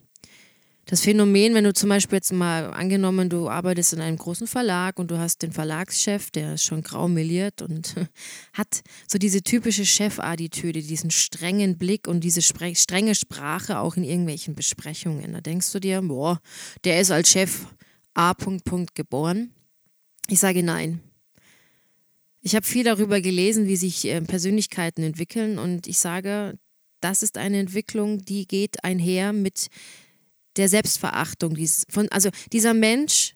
Das 0.86 1.02
Phänomen, 1.02 1.56
wenn 1.56 1.64
du 1.64 1.74
zum 1.74 1.90
Beispiel 1.90 2.18
jetzt 2.18 2.32
mal 2.32 2.72
angenommen, 2.72 3.28
du 3.28 3.50
arbeitest 3.50 3.94
in 3.94 4.02
einem 4.02 4.18
großen 4.18 4.46
Verlag 4.46 5.00
und 5.00 5.10
du 5.10 5.18
hast 5.18 5.42
den 5.42 5.52
Verlagschef, 5.52 6.30
der 6.30 6.54
ist 6.54 6.64
schon 6.64 6.84
grau 6.84 7.08
meliert 7.08 7.64
und 7.64 7.96
hat 8.54 8.82
so 9.08 9.18
diese 9.18 9.42
typische 9.42 9.84
Chefattitüde, 9.84 10.84
diesen 10.84 11.10
strengen 11.10 11.80
Blick 11.80 12.08
und 12.08 12.24
diese 12.24 12.44
strenge 12.44 13.16
Sprache 13.16 13.80
auch 13.80 13.96
in 13.98 14.04
irgendwelchen 14.04 14.54
Besprechungen. 14.54 15.34
Da 15.34 15.42
denkst 15.42 15.72
du 15.72 15.80
dir, 15.80 16.04
boah, 16.04 16.40
der 16.84 17.02
ist 17.02 17.10
als 17.10 17.32
Chef 17.32 17.66
A. 18.14 18.36
geboren. 18.94 19.56
Ich 20.32 20.40
sage 20.40 20.64
nein. 20.64 21.02
Ich 22.40 22.56
habe 22.56 22.66
viel 22.66 22.86
darüber 22.86 23.20
gelesen, 23.20 23.68
wie 23.68 23.76
sich 23.76 24.06
äh, 24.06 24.22
Persönlichkeiten 24.22 25.04
entwickeln 25.04 25.60
und 25.60 25.88
ich 25.88 25.98
sage, 25.98 26.58
das 27.02 27.22
ist 27.22 27.38
eine 27.38 27.60
Entwicklung, 27.60 28.24
die 28.24 28.48
geht 28.48 28.82
einher 28.86 29.34
mit 29.34 29.68
der 30.56 30.70
Selbstverachtung. 30.70 31.58
also 32.12 32.30
dieser 32.54 32.74
Mensch 32.74 33.36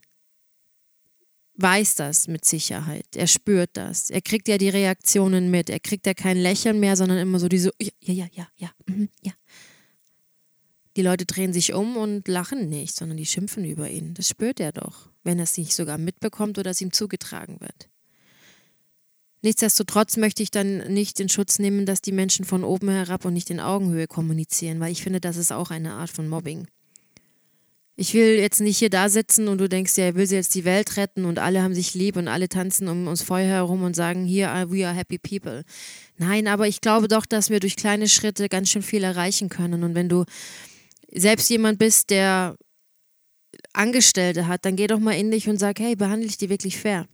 weiß 1.56 1.96
das 1.96 2.30
mit 2.30 2.46
Sicherheit. 2.46 3.08
Er 3.16 3.28
spürt 3.28 3.72
das. 3.74 4.10
Er 4.10 4.22
kriegt 4.22 4.48
ja 4.48 4.58
die 4.58 4.70
Reaktionen 4.70 5.52
mit. 5.52 5.70
Er 5.70 5.82
kriegt 5.82 6.06
ja 6.06 6.14
kein 6.14 6.38
Lächeln 6.38 6.80
mehr, 6.80 6.96
sondern 6.96 7.18
immer 7.18 7.40
so 7.40 7.50
diese, 7.50 7.72
ja, 7.82 7.92
ja, 8.00 8.28
ja, 8.32 8.48
ja, 8.56 8.72
ja. 9.22 9.34
Die 10.96 11.02
Leute 11.02 11.26
drehen 11.26 11.54
sich 11.54 11.74
um 11.74 11.98
und 11.98 12.28
lachen 12.28 12.70
nicht, 12.70 12.96
sondern 12.96 13.18
die 13.18 13.26
schimpfen 13.26 13.66
über 13.66 13.90
ihn. 13.90 14.14
Das 14.14 14.28
spürt 14.28 14.60
er 14.60 14.72
doch 14.72 15.10
wenn 15.26 15.40
er 15.40 15.44
es 15.44 15.58
nicht 15.58 15.74
sogar 15.74 15.98
mitbekommt 15.98 16.58
oder 16.58 16.72
es 16.72 16.80
ihm 16.80 16.94
zugetragen 16.94 17.60
wird. 17.60 17.90
Nichtsdestotrotz 19.42 20.18
möchte 20.18 20.42
ich 20.42 20.50
dann 20.50 20.78
nicht 20.94 21.20
in 21.20 21.30
Schutz 21.30 21.60
nehmen, 21.60 21.86
dass 21.86 22.02
die 22.02 22.12
Menschen 22.12 22.46
von 22.46 22.64
oben 22.64 22.90
herab 22.90 23.26
und 23.26 23.34
nicht 23.34 23.50
in 23.50 23.60
Augenhöhe 23.60 24.08
kommunizieren, 24.08 24.80
weil 24.80 24.92
ich 24.92 25.04
finde, 25.04 25.20
das 25.20 25.38
ist 25.38 25.52
auch 25.52 25.72
eine 25.72 25.94
Art 25.94 26.10
von 26.10 26.28
Mobbing. 26.28 26.68
Ich 27.98 28.14
will 28.14 28.40
jetzt 28.40 28.60
nicht 28.60 28.78
hier 28.78 28.90
da 28.90 29.08
sitzen 29.08 29.48
und 29.48 29.60
du 29.60 29.70
denkst, 29.70 29.98
ja, 29.98 30.06
er 30.06 30.16
will 30.16 30.28
sie 30.28 30.36
jetzt 30.36 30.54
die 30.56 30.66
Welt 30.66 30.98
retten 30.98 31.26
und 31.26 31.40
alle 31.40 31.62
haben 31.62 31.74
sich 31.74 31.94
lieb 31.94 32.18
und 32.18 32.28
alle 32.28 32.50
tanzen 32.50 32.88
um 32.88 33.08
uns 33.08 33.22
Feuer 33.22 33.48
herum 33.48 33.84
und 33.84 33.96
sagen, 33.96 34.26
hier, 34.26 34.48
we 34.68 34.86
are 34.86 34.96
happy 34.96 35.18
people. 35.18 35.64
Nein, 36.18 36.48
aber 36.48 36.68
ich 36.68 36.82
glaube 36.82 37.08
doch, 37.08 37.26
dass 37.26 37.50
wir 37.50 37.60
durch 37.60 37.78
kleine 37.78 38.10
Schritte 38.10 38.50
ganz 38.50 38.70
schön 38.70 38.82
viel 38.82 39.04
erreichen 39.04 39.48
können. 39.48 39.84
Und 39.84 39.96
wenn 39.96 40.10
du 40.10 40.26
selbst 41.16 41.50
jemand 41.50 41.80
bist, 41.80 42.10
der 42.10 42.56
Angestellte 43.74 44.48
hat, 44.48 44.66
dann 44.66 44.76
geh 44.76 44.88
doch 44.88 45.00
mal 45.00 45.14
in 45.14 45.32
dich 45.32 45.48
und 45.50 45.58
sag, 45.58 45.80
hey, 45.80 45.96
behandle 45.96 46.28
ich 46.28 46.38
die 46.38 46.50
wirklich 46.50 46.78
fair? 46.78 47.08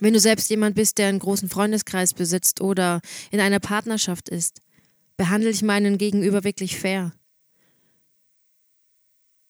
Wenn 0.00 0.14
du 0.14 0.20
selbst 0.20 0.50
jemand 0.50 0.74
bist, 0.74 0.98
der 0.98 1.08
einen 1.08 1.18
großen 1.18 1.48
Freundeskreis 1.48 2.14
besitzt 2.14 2.60
oder 2.60 3.00
in 3.30 3.40
einer 3.40 3.60
Partnerschaft 3.60 4.28
ist, 4.28 4.60
behandle 5.16 5.50
ich 5.50 5.62
meinen 5.62 5.98
Gegenüber 5.98 6.44
wirklich 6.44 6.78
fair. 6.78 7.12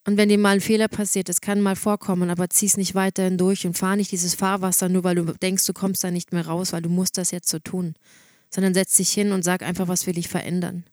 Und 0.04 0.16
wenn 0.16 0.28
dir 0.28 0.38
mal 0.38 0.54
ein 0.54 0.60
Fehler 0.60 0.88
passiert, 0.88 1.28
das 1.28 1.40
kann 1.40 1.60
mal 1.60 1.76
vorkommen, 1.76 2.28
aber 2.28 2.50
zieh 2.50 2.66
es 2.66 2.76
nicht 2.76 2.96
weiterhin 2.96 3.38
durch 3.38 3.64
und 3.66 3.78
fahr 3.78 3.94
nicht 3.94 4.10
dieses 4.10 4.34
Fahrwasser 4.34 4.88
nur, 4.88 5.04
weil 5.04 5.14
du 5.14 5.32
denkst, 5.34 5.64
du 5.64 5.72
kommst 5.72 6.02
da 6.02 6.10
nicht 6.10 6.32
mehr 6.32 6.46
raus, 6.46 6.72
weil 6.72 6.82
du 6.82 6.88
musst 6.88 7.18
das 7.18 7.30
jetzt 7.30 7.48
so 7.48 7.60
tun. 7.60 7.94
Sondern 8.50 8.74
setz 8.74 8.96
dich 8.96 9.12
hin 9.12 9.30
und 9.30 9.44
sag 9.44 9.62
einfach, 9.62 9.86
was 9.86 10.06
will 10.08 10.18
ich 10.18 10.28
verändern. 10.28 10.84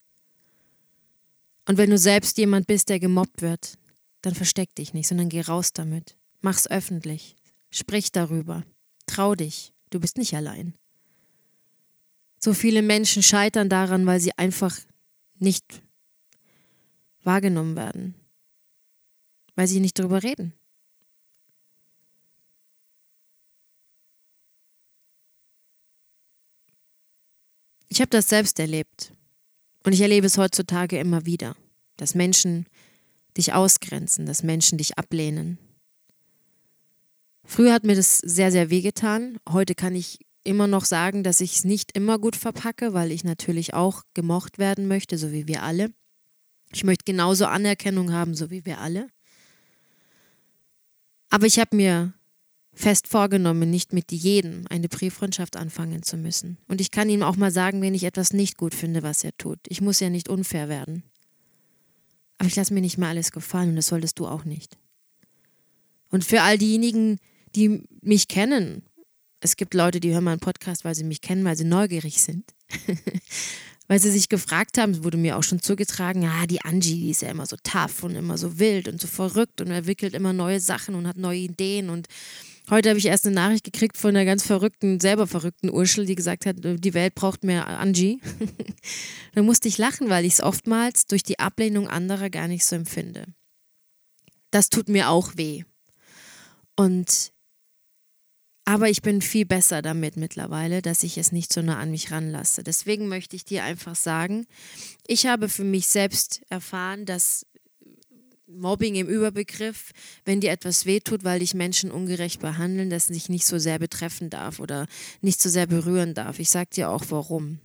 Und 1.70 1.78
wenn 1.78 1.92
du 1.92 2.00
selbst 2.00 2.40
jemand 2.40 2.66
bist, 2.66 2.90
der 2.90 3.00
gemobbt 3.00 3.44
wird, 3.44 3.78
dann 4.24 4.34
versteck 4.34 4.74
dich 4.74 4.96
nicht, 4.96 5.08
sondern 5.08 5.30
geh 5.30 5.42
raus 5.42 5.72
damit. 5.72 6.18
Mach's 6.42 6.66
öffentlich. 6.66 7.36
Sprich 7.70 8.12
darüber. 8.12 8.66
Trau 9.06 9.36
dich. 9.36 9.72
Du 9.92 10.00
bist 10.00 10.18
nicht 10.18 10.36
allein. 10.36 10.74
So 12.40 12.56
viele 12.56 12.82
Menschen 12.82 13.22
scheitern 13.22 13.70
daran, 13.70 14.08
weil 14.08 14.20
sie 14.20 14.36
einfach 14.36 14.80
nicht 15.38 15.84
wahrgenommen 17.24 17.76
werden. 17.76 18.16
Weil 19.54 19.68
sie 19.68 19.80
nicht 19.80 20.00
darüber 20.00 20.24
reden. 20.24 20.56
Ich 27.90 28.02
habe 28.02 28.10
das 28.10 28.28
selbst 28.28 28.58
erlebt. 28.58 29.14
Und 29.84 29.94
ich 29.94 30.02
erlebe 30.02 30.28
es 30.28 30.38
heutzutage 30.38 31.00
immer 31.00 31.26
wieder, 31.26 31.56
dass 31.98 32.16
Menschen 32.16 32.66
dich 33.38 33.54
ausgrenzen, 33.54 34.26
dass 34.26 34.44
Menschen 34.44 34.78
dich 34.78 34.98
ablehnen. 34.98 35.58
Früher 37.46 37.74
hat 37.74 37.84
mir 37.84 37.96
das 37.96 38.18
sehr, 38.18 38.52
sehr 38.52 38.70
wehgetan. 38.70 39.40
Heute 39.48 39.74
kann 39.76 39.96
ich 39.96 40.20
immer 40.44 40.68
noch 40.68 40.86
sagen, 40.86 41.24
dass 41.24 41.42
ich 41.42 41.56
es 41.56 41.64
nicht 41.64 41.96
immer 41.96 42.20
gut 42.20 42.36
verpacke, 42.36 42.94
weil 42.94 43.12
ich 43.12 43.24
natürlich 43.24 43.74
auch 43.74 44.04
gemocht 44.14 44.60
werden 44.60 44.88
möchte, 44.88 45.18
so 45.18 45.32
wie 45.32 45.48
wir 45.48 45.64
alle. 45.64 45.92
Ich 46.72 46.84
möchte 46.84 47.06
genauso 47.06 47.46
Anerkennung 47.46 48.12
haben, 48.12 48.36
so 48.36 48.52
wie 48.52 48.66
wir 48.66 48.80
alle. 48.80 49.10
Aber 51.30 51.46
ich 51.46 51.60
habe 51.60 51.76
mir 51.76 52.14
fest 52.80 53.10
vorgenommen, 53.10 53.70
nicht 53.70 53.92
mit 53.92 54.12
jedem 54.12 54.66
eine 54.70 54.88
Brieffreundschaft 54.88 55.58
anfangen 55.58 56.02
zu 56.02 56.16
müssen. 56.16 56.58
Und 56.70 56.80
ich 56.80 56.92
kann 56.92 57.10
ihm 57.10 57.24
auch 57.24 57.36
mal 57.36 57.52
sagen, 57.52 57.82
wenn 57.82 57.94
ich 57.94 58.06
etwas 58.06 58.32
nicht 58.32 58.56
gut 58.56 58.74
finde, 58.74 59.04
was 59.04 59.26
er 59.26 59.36
tut. 59.38 59.60
Ich 59.68 59.82
muss 59.82 60.00
ja 60.00 60.10
nicht 60.10 60.30
unfair 60.30 60.70
werden. 60.70 61.04
Aber 62.38 62.48
ich 62.48 62.56
lasse 62.56 62.74
mir 62.74 62.80
nicht 62.80 62.98
mehr 62.98 63.10
alles 63.10 63.32
gefallen 63.32 63.72
und 63.72 63.76
das 63.76 63.88
solltest 63.88 64.18
du 64.18 64.28
auch 64.28 64.46
nicht. 64.46 64.78
Und 66.10 66.24
für 66.24 66.42
all 66.42 66.58
diejenigen, 66.58 67.20
die 67.54 67.84
mich 68.02 68.30
kennen, 68.30 68.84
es 69.42 69.58
gibt 69.58 69.74
Leute, 69.74 70.00
die 70.00 70.14
hören 70.14 70.24
meinen 70.24 70.40
Podcast, 70.40 70.86
weil 70.86 70.96
sie 70.96 71.04
mich 71.04 71.20
kennen, 71.20 71.44
weil 71.44 71.58
sie 71.58 71.66
neugierig 71.66 72.22
sind. 72.22 72.46
weil 73.90 74.00
sie 74.00 74.12
sich 74.12 74.30
gefragt 74.30 74.78
haben, 74.78 74.92
es 74.92 75.04
wurde 75.04 75.18
mir 75.18 75.38
auch 75.38 75.44
schon 75.44 75.62
zugetragen, 75.62 76.22
ja, 76.22 76.46
die 76.48 76.62
Angie, 76.62 76.96
die 76.96 77.10
ist 77.10 77.24
ja 77.24 77.30
immer 77.30 77.46
so 77.46 77.58
tough 77.62 78.04
und 78.04 78.16
immer 78.16 78.38
so 78.38 78.58
wild 78.58 78.88
und 78.88 79.02
so 79.02 79.08
verrückt 79.08 79.60
und 79.60 79.68
entwickelt 79.68 80.14
immer 80.14 80.32
neue 80.32 80.62
Sachen 80.62 80.96
und 80.96 81.08
hat 81.08 81.18
neue 81.18 81.40
Ideen. 81.40 81.90
Und 81.90 82.08
heute 82.70 82.90
habe 82.90 83.00
ich 83.00 83.06
erst 83.06 83.26
eine 83.26 83.36
Nachricht 83.36 83.64
gekriegt 83.64 83.98
von 83.98 84.10
einer 84.10 84.26
ganz 84.26 84.46
verrückten, 84.46 85.00
selber 85.00 85.28
verrückten 85.28 85.70
Urschel, 85.70 86.06
die 86.06 86.16
gesagt 86.16 86.46
hat, 86.46 86.58
die 86.60 86.94
Welt 86.94 87.16
braucht 87.16 87.44
mehr 87.44 87.68
Angie. 87.68 88.20
da 89.34 89.42
musste 89.42 89.68
ich 89.68 89.78
lachen, 89.78 90.10
weil 90.10 90.26
ich 90.26 90.34
es 90.34 90.42
oftmals 90.42 91.06
durch 91.06 91.24
die 91.24 91.40
Ablehnung 91.40 91.88
anderer 91.88 92.30
gar 92.30 92.48
nicht 92.48 92.66
so 92.66 92.76
empfinde. 92.76 93.26
Das 94.52 94.70
tut 94.70 94.90
mir 94.90 95.10
auch 95.10 95.38
weh. 95.38 95.64
Und 96.76 97.32
aber 98.70 98.88
ich 98.88 99.02
bin 99.02 99.24
viel 99.24 99.48
besser 99.48 99.82
damit 99.82 100.16
mittlerweile, 100.16 100.84
dass 100.84 101.02
ich 101.02 101.18
es 101.18 101.32
nicht 101.32 101.52
so 101.52 101.64
nah 101.64 101.80
an 101.80 101.90
mich 101.90 102.12
ranlasse. 102.12 102.64
Deswegen 102.64 103.08
möchte 103.08 103.36
ich 103.36 103.44
dir 103.44 103.64
einfach 103.64 103.96
sagen, 103.96 104.46
ich 105.08 105.26
habe 105.26 105.50
für 105.50 105.64
mich 105.64 105.88
selbst 105.88 106.44
erfahren, 106.50 107.06
dass 107.06 107.48
Mobbing 108.52 108.96
im 108.96 109.08
Überbegriff, 109.08 109.92
wenn 110.26 110.42
dir 110.42 110.52
etwas 110.52 110.86
wehtut, 110.86 111.24
weil 111.24 111.40
dich 111.40 111.54
Menschen 111.54 111.92
ungerecht 111.92 112.40
behandeln, 112.40 112.90
das 112.90 113.08
dich 113.08 113.30
nicht 113.30 113.46
so 113.46 113.60
sehr 113.60 113.78
betreffen 113.78 114.30
darf 114.30 114.60
oder 114.60 114.88
nicht 115.22 115.42
so 115.42 115.50
sehr 115.50 115.68
berühren 115.68 116.14
darf. 116.14 116.40
Ich 116.40 116.50
sage 116.50 116.70
dir 116.74 116.90
auch 116.90 117.06
warum. 117.10 117.60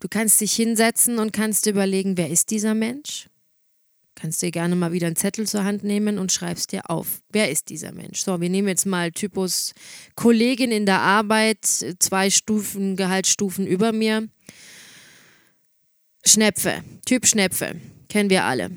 Du 0.00 0.08
kannst 0.08 0.40
dich 0.40 0.54
hinsetzen 0.54 1.18
und 1.18 1.32
kannst 1.32 1.66
überlegen, 1.66 2.16
wer 2.16 2.30
ist 2.30 2.50
dieser 2.50 2.74
Mensch? 2.74 3.28
Kannst 4.14 4.42
dir 4.42 4.50
gerne 4.50 4.76
mal 4.76 4.92
wieder 4.92 5.06
einen 5.06 5.16
Zettel 5.16 5.46
zur 5.46 5.64
Hand 5.64 5.84
nehmen 5.84 6.18
und 6.18 6.32
schreibst 6.32 6.72
dir 6.72 6.90
auf, 6.90 7.20
wer 7.30 7.50
ist 7.50 7.68
dieser 7.68 7.92
Mensch? 7.92 8.20
So, 8.20 8.40
wir 8.40 8.50
nehmen 8.50 8.68
jetzt 8.68 8.86
mal 8.86 9.10
Typus 9.10 9.74
Kollegin 10.14 10.70
in 10.70 10.86
der 10.86 11.00
Arbeit, 11.00 11.64
zwei 11.64 12.30
Stufen, 12.30 12.96
Gehaltsstufen 12.96 13.66
über 13.66 13.92
mir. 13.92 14.28
Schnepfe, 16.24 16.82
Typ 17.06 17.26
Schnepfe, 17.26 17.76
kennen 18.08 18.30
wir 18.30 18.44
alle. 18.44 18.70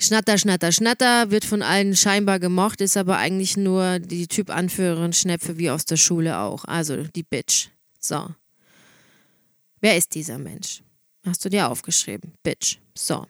Schnatter, 0.00 0.38
Schnatter, 0.38 0.70
Schnatter, 0.70 1.30
wird 1.30 1.44
von 1.44 1.60
allen 1.60 1.96
scheinbar 1.96 2.38
gemocht, 2.38 2.80
ist 2.80 2.96
aber 2.96 3.18
eigentlich 3.18 3.56
nur 3.56 3.98
die 3.98 4.28
Typ-Anführerin 4.28 5.12
Schnepfe 5.12 5.58
wie 5.58 5.70
aus 5.70 5.84
der 5.84 5.96
Schule 5.96 6.38
auch. 6.38 6.64
Also 6.64 7.02
die 7.02 7.24
Bitch. 7.24 7.68
So. 7.98 8.28
Wer 9.80 9.96
ist 9.96 10.14
dieser 10.14 10.38
Mensch? 10.38 10.82
Hast 11.26 11.44
du 11.44 11.48
dir 11.48 11.68
aufgeschrieben? 11.68 12.32
Bitch. 12.44 12.78
So. 12.96 13.26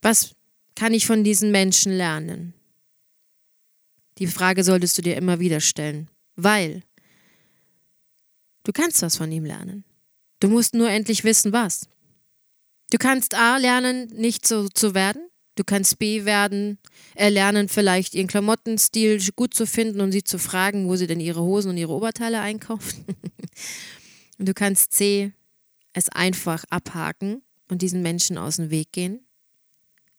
Was 0.00 0.34
kann 0.74 0.94
ich 0.94 1.06
von 1.06 1.24
diesen 1.24 1.50
Menschen 1.50 1.92
lernen? 1.92 2.54
Die 4.18 4.26
Frage 4.26 4.64
solltest 4.64 4.96
du 4.96 5.02
dir 5.02 5.16
immer 5.16 5.40
wieder 5.40 5.60
stellen, 5.60 6.08
weil 6.36 6.82
du 8.64 8.72
kannst 8.72 9.02
was 9.02 9.16
von 9.16 9.30
ihm 9.30 9.44
lernen. 9.44 9.84
Du 10.40 10.48
musst 10.48 10.72
nur 10.72 10.88
endlich 10.88 11.22
wissen, 11.24 11.52
was. 11.52 11.86
Du 12.90 12.98
kannst 12.98 13.34
A 13.34 13.56
lernen, 13.56 14.08
nicht 14.08 14.46
so 14.46 14.68
zu 14.68 14.94
werden. 14.94 15.22
Du 15.54 15.64
kannst 15.64 15.98
B 15.98 16.24
werden, 16.24 16.78
erlernen, 17.14 17.68
vielleicht 17.68 18.14
ihren 18.14 18.28
Klamottenstil 18.28 19.20
gut 19.36 19.52
zu 19.52 19.66
finden 19.66 20.00
und 20.00 20.12
sie 20.12 20.24
zu 20.24 20.38
fragen, 20.38 20.88
wo 20.88 20.96
sie 20.96 21.06
denn 21.06 21.20
ihre 21.20 21.42
Hosen 21.42 21.70
und 21.70 21.76
ihre 21.76 21.92
Oberteile 21.92 22.40
einkaufen. 22.40 23.04
und 24.38 24.48
du 24.48 24.54
kannst 24.54 24.94
C, 24.94 25.32
es 25.92 26.08
einfach 26.08 26.64
abhaken 26.70 27.42
und 27.68 27.82
diesen 27.82 28.02
Menschen 28.02 28.38
aus 28.38 28.56
dem 28.56 28.70
Weg 28.70 28.92
gehen 28.92 29.20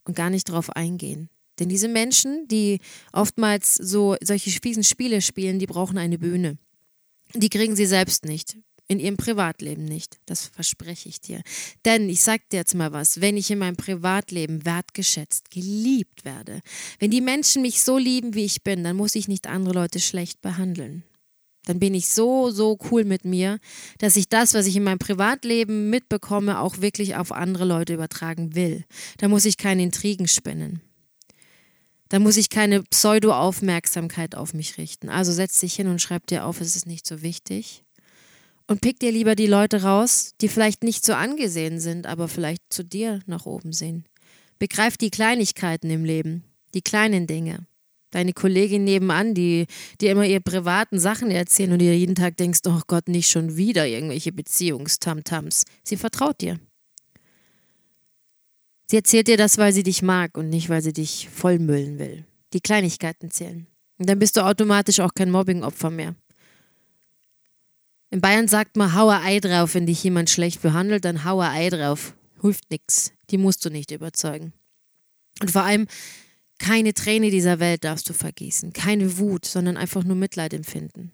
und 0.03 0.15
gar 0.15 0.29
nicht 0.29 0.49
darauf 0.49 0.69
eingehen. 0.69 1.29
Denn 1.59 1.69
diese 1.69 1.87
Menschen, 1.87 2.47
die 2.47 2.79
oftmals 3.13 3.75
so 3.75 4.15
solche 4.21 4.51
fiesen 4.51 4.83
Spiele 4.83 5.21
spielen, 5.21 5.59
die 5.59 5.67
brauchen 5.67 5.97
eine 5.97 6.17
Bühne. 6.17 6.57
Die 7.33 7.49
kriegen 7.49 7.75
sie 7.75 7.85
selbst 7.85 8.25
nicht. 8.25 8.57
In 8.91 8.99
ihrem 8.99 9.15
Privatleben 9.15 9.85
nicht. 9.85 10.19
Das 10.25 10.47
verspreche 10.47 11.07
ich 11.07 11.21
dir. 11.21 11.41
Denn 11.85 12.09
ich 12.09 12.21
sag 12.21 12.49
dir 12.49 12.57
jetzt 12.57 12.75
mal 12.75 12.91
was, 12.91 13.21
wenn 13.21 13.37
ich 13.37 13.49
in 13.49 13.59
meinem 13.59 13.77
Privatleben 13.77 14.65
wertgeschätzt, 14.65 15.49
geliebt 15.49 16.25
werde, 16.25 16.59
wenn 16.99 17.09
die 17.09 17.21
Menschen 17.21 17.61
mich 17.61 17.83
so 17.83 17.97
lieben, 17.97 18.33
wie 18.33 18.43
ich 18.43 18.63
bin, 18.63 18.83
dann 18.83 18.97
muss 18.97 19.15
ich 19.15 19.29
nicht 19.29 19.47
andere 19.47 19.75
Leute 19.75 20.01
schlecht 20.01 20.41
behandeln 20.41 21.05
dann 21.65 21.79
bin 21.79 21.93
ich 21.93 22.09
so, 22.09 22.49
so 22.49 22.77
cool 22.89 23.05
mit 23.05 23.23
mir, 23.23 23.59
dass 23.99 24.15
ich 24.15 24.27
das, 24.27 24.53
was 24.55 24.65
ich 24.65 24.75
in 24.75 24.83
meinem 24.83 24.99
Privatleben 24.99 25.89
mitbekomme, 25.89 26.59
auch 26.59 26.81
wirklich 26.81 27.15
auf 27.15 27.31
andere 27.31 27.65
Leute 27.65 27.93
übertragen 27.93 28.55
will. 28.55 28.83
Da 29.19 29.27
muss 29.27 29.45
ich 29.45 29.57
keine 29.57 29.83
Intrigen 29.83 30.27
spinnen. 30.27 30.81
Da 32.09 32.19
muss 32.19 32.35
ich 32.35 32.49
keine 32.49 32.83
Pseudo-Aufmerksamkeit 32.83 34.35
auf 34.35 34.53
mich 34.53 34.77
richten. 34.77 35.07
Also 35.07 35.31
setz 35.31 35.59
dich 35.59 35.75
hin 35.75 35.87
und 35.87 36.01
schreib 36.01 36.27
dir 36.27 36.45
auf, 36.45 36.59
es 36.59 36.75
ist 36.75 36.87
nicht 36.87 37.07
so 37.07 37.21
wichtig. 37.21 37.83
Und 38.71 38.79
pick 38.79 38.99
dir 38.99 39.11
lieber 39.11 39.35
die 39.35 39.47
Leute 39.47 39.83
raus, 39.83 40.31
die 40.39 40.47
vielleicht 40.47 40.81
nicht 40.85 41.05
so 41.05 41.11
angesehen 41.11 41.81
sind, 41.81 42.07
aber 42.07 42.29
vielleicht 42.29 42.61
zu 42.69 42.85
dir 42.85 43.19
nach 43.25 43.45
oben 43.45 43.73
sehen. 43.73 44.05
Begreif 44.59 44.95
die 44.95 45.09
Kleinigkeiten 45.09 45.89
im 45.89 46.05
Leben, 46.05 46.45
die 46.73 46.81
kleinen 46.81 47.27
Dinge 47.27 47.67
deine 48.11 48.31
Kollegin 48.31 48.85
nebenan, 48.85 49.33
die 49.33 49.65
dir 49.99 50.11
immer 50.11 50.25
ihre 50.25 50.41
privaten 50.41 50.99
Sachen 50.99 51.31
erzählen 51.31 51.73
und 51.73 51.79
dir 51.79 51.97
jeden 51.97 52.15
Tag 52.15 52.37
denkst, 52.37 52.59
oh 52.65 52.81
Gott, 52.87 53.07
nicht 53.07 53.29
schon 53.29 53.57
wieder 53.57 53.87
irgendwelche 53.87 54.31
Beziehungstamtams. 54.31 55.65
Sie 55.83 55.97
vertraut 55.97 56.39
dir. 56.41 56.57
Sie 58.89 58.97
erzählt 58.97 59.27
dir 59.27 59.37
das, 59.37 59.57
weil 59.57 59.73
sie 59.73 59.83
dich 59.83 60.01
mag 60.01 60.37
und 60.37 60.49
nicht, 60.49 60.69
weil 60.69 60.81
sie 60.81 60.93
dich 60.93 61.29
vollmüllen 61.29 61.97
will. 61.97 62.25
Die 62.53 62.59
Kleinigkeiten 62.59 63.31
zählen. 63.31 63.67
Und 63.97 64.09
dann 64.09 64.19
bist 64.19 64.35
du 64.35 64.45
automatisch 64.45 64.99
auch 64.99 65.13
kein 65.13 65.31
Mobbingopfer 65.31 65.89
mehr. 65.89 66.15
In 68.11 68.19
Bayern 68.19 68.49
sagt 68.49 68.75
man, 68.75 68.93
hau 68.93 69.09
Ei 69.09 69.39
drauf, 69.39 69.73
wenn 69.73 69.85
dich 69.85 70.03
jemand 70.03 70.29
schlecht 70.29 70.61
behandelt, 70.61 71.05
dann 71.05 71.23
hau 71.23 71.41
Ei 71.41 71.69
drauf. 71.69 72.13
Hilft 72.41 72.69
nix. 72.69 73.13
Die 73.29 73.37
musst 73.37 73.63
du 73.65 73.69
nicht 73.69 73.91
überzeugen. 73.91 74.51
Und 75.41 75.49
vor 75.49 75.63
allem, 75.63 75.87
keine 76.59 76.93
Träne 76.93 77.31
dieser 77.31 77.59
Welt 77.59 77.85
darfst 77.85 78.09
du 78.09 78.13
vergießen, 78.13 78.73
keine 78.73 79.17
Wut, 79.17 79.45
sondern 79.45 79.77
einfach 79.77 80.03
nur 80.03 80.17
Mitleid 80.17 80.53
empfinden. 80.53 81.11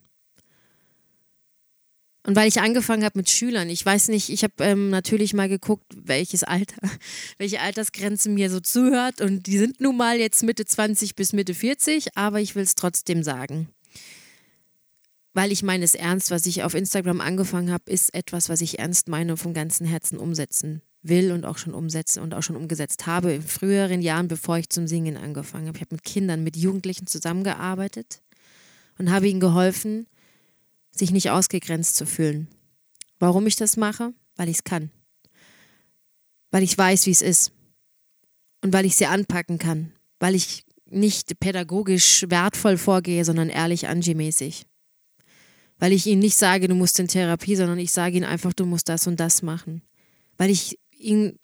Und 2.24 2.36
weil 2.36 2.50
ich 2.50 2.60
angefangen 2.60 3.06
habe 3.06 3.20
mit 3.20 3.30
Schülern, 3.30 3.70
ich 3.70 3.86
weiß 3.86 4.10
nicht, 4.10 4.30
ich 4.30 4.44
habe 4.44 4.54
ähm, 4.60 4.90
natürlich 4.90 5.34
mal 5.34 5.48
geguckt, 5.48 5.86
welches 5.96 6.44
Alter, 6.44 6.76
welche 7.38 7.62
Altersgrenze 7.62 8.30
mir 8.30 8.50
so 8.50 8.60
zuhört. 8.60 9.22
Und 9.22 9.46
die 9.46 9.58
sind 9.58 9.80
nun 9.80 9.96
mal 9.96 10.18
jetzt 10.18 10.44
Mitte 10.44 10.66
20 10.66 11.16
bis 11.16 11.32
Mitte 11.32 11.54
40, 11.54 12.18
aber 12.18 12.42
ich 12.42 12.56
will 12.56 12.64
es 12.64 12.76
trotzdem 12.76 13.24
sagen. 13.24 13.70
Weil 15.38 15.52
ich 15.52 15.62
meine 15.62 15.86
es 15.86 15.94
ernst, 15.94 16.32
was 16.32 16.48
ich 16.48 16.64
auf 16.64 16.74
Instagram 16.74 17.22
angefangen 17.22 17.72
habe, 17.72 17.92
ist 17.92 18.12
etwas, 18.16 18.50
was 18.50 18.60
ich 18.60 18.80
ernst 18.80 19.08
meine 19.08 19.34
und 19.34 19.38
vom 19.38 19.54
ganzen 19.54 19.86
Herzen 19.86 20.18
umsetzen 20.18 20.82
will 21.04 21.32
und 21.32 21.46
auch 21.46 21.60
schon 21.60 21.76
umsetze 21.76 22.24
und 22.24 22.34
auch 22.34 22.42
schon 22.42 22.56
umgesetzt 22.56 23.06
habe 23.06 23.34
in 23.34 23.44
früheren 23.44 24.02
Jahren, 24.02 24.28
bevor 24.28 24.58
ich 24.58 24.72
zum 24.72 24.88
Singen 24.88 25.16
angefangen 25.16 25.68
habe. 25.68 25.78
Ich 25.78 25.84
habe 25.84 25.94
mit 25.94 26.04
Kindern, 26.04 26.44
mit 26.44 26.58
Jugendlichen 26.58 27.06
zusammengearbeitet 27.06 28.24
und 28.98 29.12
habe 29.12 29.28
ihnen 29.28 29.40
geholfen, 29.40 30.08
sich 30.90 31.12
nicht 31.12 31.30
ausgegrenzt 31.30 31.98
zu 31.98 32.08
fühlen. 32.08 32.48
Warum 33.20 33.46
ich 33.46 33.58
das 33.58 33.78
mache? 33.78 34.16
Weil 34.38 34.50
ich 34.50 34.58
es 34.58 34.64
kann. 34.64 34.90
Weil 36.50 36.64
ich 36.64 36.76
weiß, 36.76 37.06
wie 37.06 37.12
es 37.12 37.22
ist. 37.22 37.52
Und 38.64 38.74
weil 38.74 38.88
ich 38.88 38.96
sie 38.96 39.06
anpacken 39.06 39.60
kann. 39.60 39.94
Weil 40.20 40.34
ich 40.34 40.66
nicht 40.88 41.40
pädagogisch 41.40 42.26
wertvoll 42.28 42.80
vorgehe, 42.80 43.24
sondern 43.24 43.50
ehrlich 43.50 43.88
Angie-mäßig. 43.88 44.66
Weil 45.80 45.94
ich 45.94 46.06
ihnen 46.08 46.22
nicht 46.22 46.38
sage, 46.38 46.68
du 46.68 46.76
musst 46.76 47.00
in 47.00 47.08
Therapie, 47.08 47.56
sondern 47.56 47.80
ich 47.80 47.92
sage 47.92 48.18
ihnen 48.18 48.26
einfach, 48.26 48.54
du 48.54 48.66
musst 48.66 48.90
das 48.90 49.08
und 49.08 49.20
das 49.20 49.42
machen. 49.42 49.82
Weil 50.38 50.50
ich 50.50 50.78
ihnen 50.98 51.38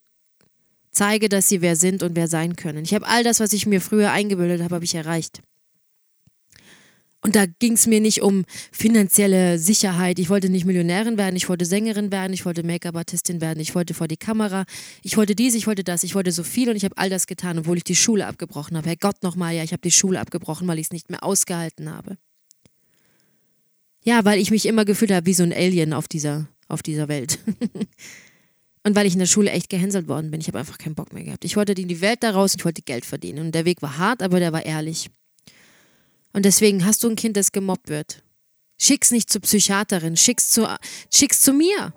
zeige, 0.92 1.30
dass 1.30 1.50
sie 1.50 1.62
wer 1.62 1.76
sind 1.76 2.04
und 2.04 2.16
wer 2.16 2.28
sein 2.28 2.56
können. 2.56 2.84
Ich 2.84 2.94
habe 2.94 3.08
all 3.08 3.24
das, 3.24 3.40
was 3.40 3.54
ich 3.54 3.66
mir 3.66 3.82
früher 3.82 4.12
eingebildet 4.12 4.62
habe, 4.62 4.76
habe 4.76 4.86
ich 4.86 4.96
erreicht. 4.96 5.42
Und 7.24 7.38
da 7.38 7.46
ging 7.46 7.74
es 7.74 7.88
mir 7.88 8.02
nicht 8.02 8.22
um 8.22 8.44
finanzielle 8.72 9.58
Sicherheit. 9.58 10.20
Ich 10.20 10.30
wollte 10.30 10.50
nicht 10.50 10.66
Millionärin 10.66 11.18
werden, 11.18 11.38
ich 11.38 11.48
wollte 11.48 11.64
Sängerin 11.64 12.12
werden, 12.12 12.34
ich 12.34 12.46
wollte 12.46 12.64
Make-up-Artistin 12.64 13.40
werden, 13.40 13.62
ich 13.62 13.76
wollte 13.76 13.94
vor 13.94 14.10
die 14.10 14.18
Kamera, 14.18 14.66
ich 15.04 15.16
wollte 15.16 15.34
dies, 15.34 15.56
ich 15.56 15.66
wollte 15.66 15.86
das, 15.86 16.04
ich 16.04 16.16
wollte 16.16 16.34
so 16.34 16.44
viel 16.44 16.70
und 16.70 16.76
ich 16.76 16.84
habe 16.84 16.98
all 16.98 17.10
das 17.10 17.26
getan, 17.26 17.60
obwohl 17.60 17.78
ich 17.78 17.86
die 17.86 17.96
Schule 17.96 18.28
abgebrochen 18.28 18.76
habe. 18.76 18.90
Herr 18.90 18.98
Gott 18.98 19.24
nochmal, 19.24 19.56
ja, 19.56 19.64
ich 19.64 19.72
habe 19.72 19.82
die 19.82 19.92
Schule 19.92 20.20
abgebrochen, 20.20 20.68
weil 20.68 20.80
ich 20.80 20.88
es 20.88 20.92
nicht 20.92 21.10
mehr 21.10 21.24
ausgehalten 21.24 21.90
habe. 21.90 22.18
Ja, 24.04 24.26
weil 24.26 24.40
ich 24.40 24.52
mich 24.52 24.66
immer 24.66 24.86
gefühlt 24.86 25.12
habe 25.12 25.26
wie 25.26 25.34
so 25.34 25.44
ein 25.44 25.54
Alien 25.54 25.94
auf 25.94 26.08
dieser, 26.08 26.48
auf 26.68 26.84
dieser 26.84 27.08
Welt. 27.08 27.40
Und 28.86 28.98
weil 28.98 29.06
ich 29.06 29.14
in 29.14 29.20
der 29.20 29.28
Schule 29.28 29.50
echt 29.50 29.70
gehänselt 29.70 30.10
worden 30.10 30.30
bin, 30.30 30.42
ich 30.42 30.48
habe 30.48 30.60
einfach 30.60 30.78
keinen 30.78 30.96
Bock 30.96 31.14
mehr 31.14 31.24
gehabt. 31.24 31.46
Ich 31.46 31.56
wollte 31.56 31.72
in 31.72 31.88
die 31.88 32.02
Welt 32.02 32.22
daraus, 32.22 32.54
ich 32.56 32.66
wollte 32.66 32.82
Geld 32.82 33.06
verdienen. 33.06 33.46
Und 33.46 33.56
der 33.56 33.64
Weg 33.64 33.82
war 33.82 33.98
hart, 33.98 34.22
aber 34.22 34.40
der 34.40 34.52
war 34.52 34.66
ehrlich. 34.66 35.10
Und 36.34 36.44
deswegen 36.44 36.86
hast 36.86 37.04
du 37.04 37.10
ein 37.10 37.16
Kind, 37.16 37.38
das 37.38 37.54
gemobbt 37.54 37.88
wird. 37.88 38.24
Schick's 38.78 39.12
nicht 39.12 39.32
zur 39.32 39.40
Psychiaterin, 39.42 40.18
schick's 40.18 40.50
zu, 40.50 40.68
schick's 41.14 41.40
zu 41.42 41.54
mir. 41.54 41.94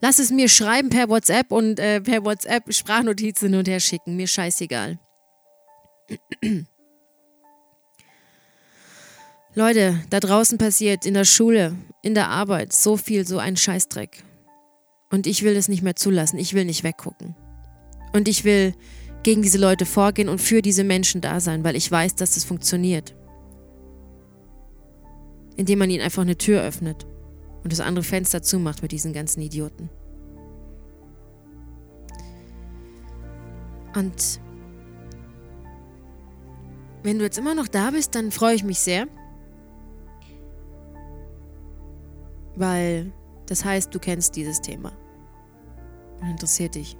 Lass 0.00 0.20
es 0.20 0.30
mir 0.30 0.48
schreiben 0.48 0.88
per 0.88 1.08
WhatsApp 1.08 1.50
und 1.50 1.80
äh, 1.80 2.00
per 2.00 2.24
WhatsApp 2.24 2.72
Sprachnotizen 2.72 3.50
hin 3.50 3.58
und 3.58 3.68
her 3.68 3.80
schicken. 3.80 4.16
Mir 4.16 4.28
scheißegal. 4.28 5.00
Leute, 9.54 9.98
da 10.10 10.20
draußen 10.20 10.58
passiert 10.58 11.06
in 11.06 11.14
der 11.14 11.24
Schule, 11.24 11.74
in 12.02 12.14
der 12.14 12.28
Arbeit 12.28 12.72
so 12.72 12.96
viel, 12.96 13.26
so 13.26 13.38
ein 13.38 13.56
Scheißdreck. 13.56 14.22
Und 15.10 15.26
ich 15.26 15.42
will 15.42 15.56
es 15.56 15.66
nicht 15.66 15.82
mehr 15.82 15.96
zulassen. 15.96 16.38
Ich 16.38 16.54
will 16.54 16.64
nicht 16.64 16.84
weggucken. 16.84 17.34
Und 18.12 18.28
ich 18.28 18.44
will 18.44 18.74
gegen 19.24 19.42
diese 19.42 19.58
Leute 19.58 19.86
vorgehen 19.86 20.28
und 20.28 20.40
für 20.40 20.62
diese 20.62 20.84
Menschen 20.84 21.20
da 21.20 21.40
sein, 21.40 21.64
weil 21.64 21.74
ich 21.74 21.90
weiß, 21.90 22.14
dass 22.14 22.34
das 22.34 22.44
funktioniert. 22.44 23.16
Indem 25.56 25.80
man 25.80 25.90
ihnen 25.90 26.02
einfach 26.02 26.22
eine 26.22 26.38
Tür 26.38 26.62
öffnet 26.62 27.04
und 27.64 27.72
das 27.72 27.80
andere 27.80 28.04
Fenster 28.04 28.42
zumacht 28.42 28.82
mit 28.82 28.92
diesen 28.92 29.12
ganzen 29.12 29.42
Idioten. 29.42 29.90
Und 33.96 34.40
wenn 37.02 37.18
du 37.18 37.24
jetzt 37.24 37.38
immer 37.38 37.56
noch 37.56 37.66
da 37.66 37.90
bist, 37.90 38.14
dann 38.14 38.30
freue 38.30 38.54
ich 38.54 38.62
mich 38.62 38.78
sehr. 38.78 39.08
Weil 42.60 43.10
das 43.46 43.64
heißt, 43.64 43.94
du 43.94 43.98
kennst 43.98 44.36
dieses 44.36 44.60
Thema. 44.60 44.92
Und 46.20 46.28
interessiert 46.28 46.74
dich. 46.74 46.94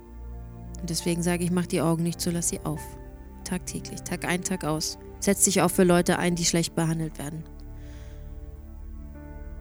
Und 0.80 0.88
deswegen 0.88 1.22
sage 1.22 1.44
ich, 1.44 1.50
mach 1.50 1.66
die 1.66 1.82
Augen 1.82 2.02
nicht 2.02 2.18
zu, 2.18 2.30
lass 2.30 2.48
sie 2.48 2.60
auf. 2.60 2.80
Tagtäglich, 3.44 4.00
Tag 4.00 4.24
ein, 4.24 4.42
Tag 4.42 4.64
aus. 4.64 4.98
Setz 5.18 5.44
dich 5.44 5.60
auch 5.60 5.70
für 5.70 5.84
Leute 5.84 6.18
ein, 6.18 6.34
die 6.34 6.46
schlecht 6.46 6.74
behandelt 6.74 7.18
werden. 7.18 7.44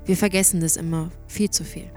Wir 0.05 0.15
vergessen 0.15 0.61
das 0.61 0.77
immer 0.77 1.11
viel 1.27 1.49
zu 1.49 1.65
viel. 1.65 1.91